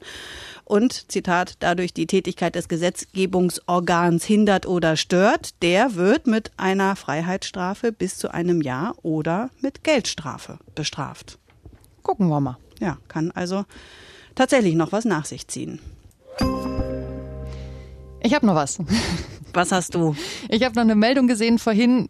und, 0.63 1.11
Zitat, 1.11 1.55
dadurch 1.61 1.91
die 1.91 2.05
Tätigkeit 2.05 2.53
des 2.53 2.67
Gesetzgebungsorgans 2.67 4.23
hindert 4.23 4.67
oder 4.67 4.95
stört, 4.95 5.63
der 5.63 5.95
wird 5.95 6.27
mit 6.27 6.51
einer 6.55 6.95
Freiheitsstrafe 6.95 7.91
bis 7.91 8.19
zu 8.19 8.31
einem 8.31 8.61
Jahr 8.61 8.93
oder 9.01 9.49
mit 9.59 9.83
Geldstrafe 9.83 10.59
bestraft. 10.75 11.39
Gucken 12.03 12.27
wir 12.27 12.41
mal. 12.41 12.59
Ja, 12.79 12.99
kann 13.07 13.31
also 13.31 13.65
tatsächlich 14.35 14.75
noch 14.75 14.91
was 14.91 15.05
nach 15.05 15.25
sich 15.25 15.47
ziehen. 15.47 15.79
Ich 18.21 18.33
habe 18.33 18.45
noch 18.45 18.55
was. 18.55 18.79
Was 19.53 19.71
hast 19.71 19.95
du? 19.95 20.15
Ich 20.49 20.63
habe 20.63 20.75
noch 20.75 20.81
eine 20.81 20.95
Meldung 20.95 21.27
gesehen 21.27 21.59
vorhin, 21.59 22.09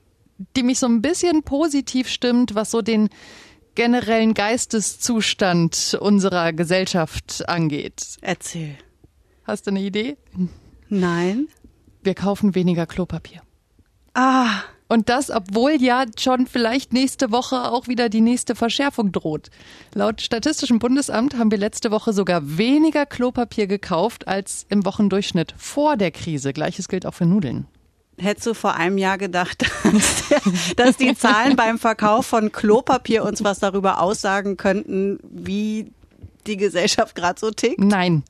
die 0.56 0.63
mich 0.63 0.80
so 0.80 0.88
ein 0.88 1.02
bisschen 1.02 1.43
positiv 1.43 2.10
stimmt, 2.10 2.56
was 2.56 2.72
so 2.72 2.82
den 2.82 3.10
generellen 3.76 4.34
Geisteszustand 4.34 5.98
unserer 6.00 6.52
Gesellschaft 6.54 7.48
angeht. 7.48 8.17
Erzähl. 8.22 8.76
Hast 9.43 9.67
du 9.67 9.72
eine 9.72 9.82
Idee? 9.82 10.17
Nein. 10.89 11.48
Wir 12.04 12.15
kaufen 12.15 12.56
weniger 12.56 12.86
Klopapier. 12.86 13.41
Ah. 14.13 14.62
Und 14.88 15.10
das, 15.10 15.30
obwohl 15.30 15.82
ja 15.82 16.06
schon 16.17 16.47
vielleicht 16.47 16.93
nächste 16.93 17.32
Woche 17.32 17.71
auch 17.71 17.88
wieder 17.88 18.10
die 18.10 18.21
nächste 18.21 18.56
Verschärfung 18.56 19.12
droht. 19.12 19.50
Laut 19.93 20.21
Statistischem 20.21 20.80
Bundesamt 20.80 21.38
haben 21.38 21.52
wir 21.52 21.58
letzte 21.58 21.91
Woche 21.91 22.13
sogar 22.13 22.58
weniger 22.58 23.06
Klopapier 23.06 23.67
gekauft 23.67 24.28
als 24.28 24.65
im 24.69 24.86
Wochendurchschnitt 24.86 25.54
vor 25.58 25.97
der 25.97 26.12
Krise. 26.12 26.54
Gleiches 26.54 26.88
gilt 26.88 27.06
auch 27.06 27.13
für 27.13 27.26
Nudeln. 27.26 27.67
Hättest 28.19 28.47
du 28.47 28.54
vor 28.56 28.76
einem 28.76 28.97
Jahr 28.97 29.19
gedacht, 29.19 29.63
dass 30.76 30.97
die 30.97 31.15
Zahlen 31.15 31.56
beim 31.56 31.78
Verkauf 31.78 32.26
von 32.26 32.52
Klopapier 32.52 33.23
uns 33.23 33.43
was 33.43 33.60
darüber 33.60 34.02
aussagen 34.02 34.58
könnten, 34.58 35.19
wie 35.21 35.91
die 36.47 36.58
Gesellschaft 36.58 37.13
gerade 37.13 37.39
so 37.39 37.52
tickt? 37.52 37.80
Nein. 37.80 38.23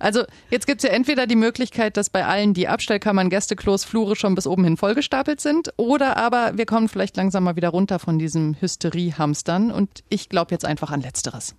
Also 0.00 0.24
jetzt 0.50 0.66
gibt's 0.66 0.84
ja 0.84 0.90
entweder 0.90 1.26
die 1.26 1.36
Möglichkeit, 1.36 1.96
dass 1.96 2.10
bei 2.10 2.24
allen 2.24 2.54
die 2.54 2.68
Abstellkammern, 2.68 3.30
Gästeklos, 3.30 3.84
Flure 3.84 4.16
schon 4.16 4.34
bis 4.34 4.46
oben 4.46 4.64
hin 4.64 4.76
vollgestapelt 4.76 5.40
sind, 5.40 5.72
oder 5.76 6.16
aber 6.16 6.56
wir 6.56 6.66
kommen 6.66 6.88
vielleicht 6.88 7.16
langsam 7.16 7.44
mal 7.44 7.56
wieder 7.56 7.70
runter 7.70 7.98
von 7.98 8.18
diesem 8.18 8.56
Hysterie-Hamstern 8.60 9.70
und 9.70 10.04
ich 10.08 10.28
glaube 10.28 10.50
jetzt 10.52 10.64
einfach 10.64 10.90
an 10.90 11.00
Letzteres. 11.00 11.54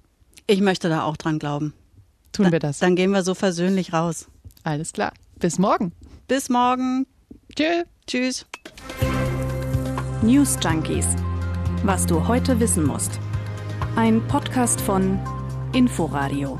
Ich 0.48 0.62
möchte 0.62 0.90
da 0.90 1.04
auch 1.04 1.18
dran 1.18 1.40
glauben. 1.40 1.74
Tun 2.34 2.52
wir 2.52 2.60
das. 2.60 2.80
Dann 2.80 2.96
gehen 2.96 3.12
wir 3.12 3.24
so 3.24 3.36
versöhnlich 3.36 3.94
raus. 3.94 4.28
Alles 4.64 4.92
klar. 4.92 5.14
Bis 5.40 5.60
morgen. 5.60 5.94
Bis 6.28 6.50
morgen. 6.50 7.06
Tschö. 7.56 7.84
Tschüss. 8.08 8.46
News 10.22 10.58
Junkies. 10.62 11.08
Was 11.84 12.06
du 12.06 12.28
heute 12.28 12.60
wissen 12.60 12.86
musst. 12.86 13.20
Ein 13.96 14.26
Podcast 14.28 14.82
von 14.82 15.20
Inforadio. 15.74 16.60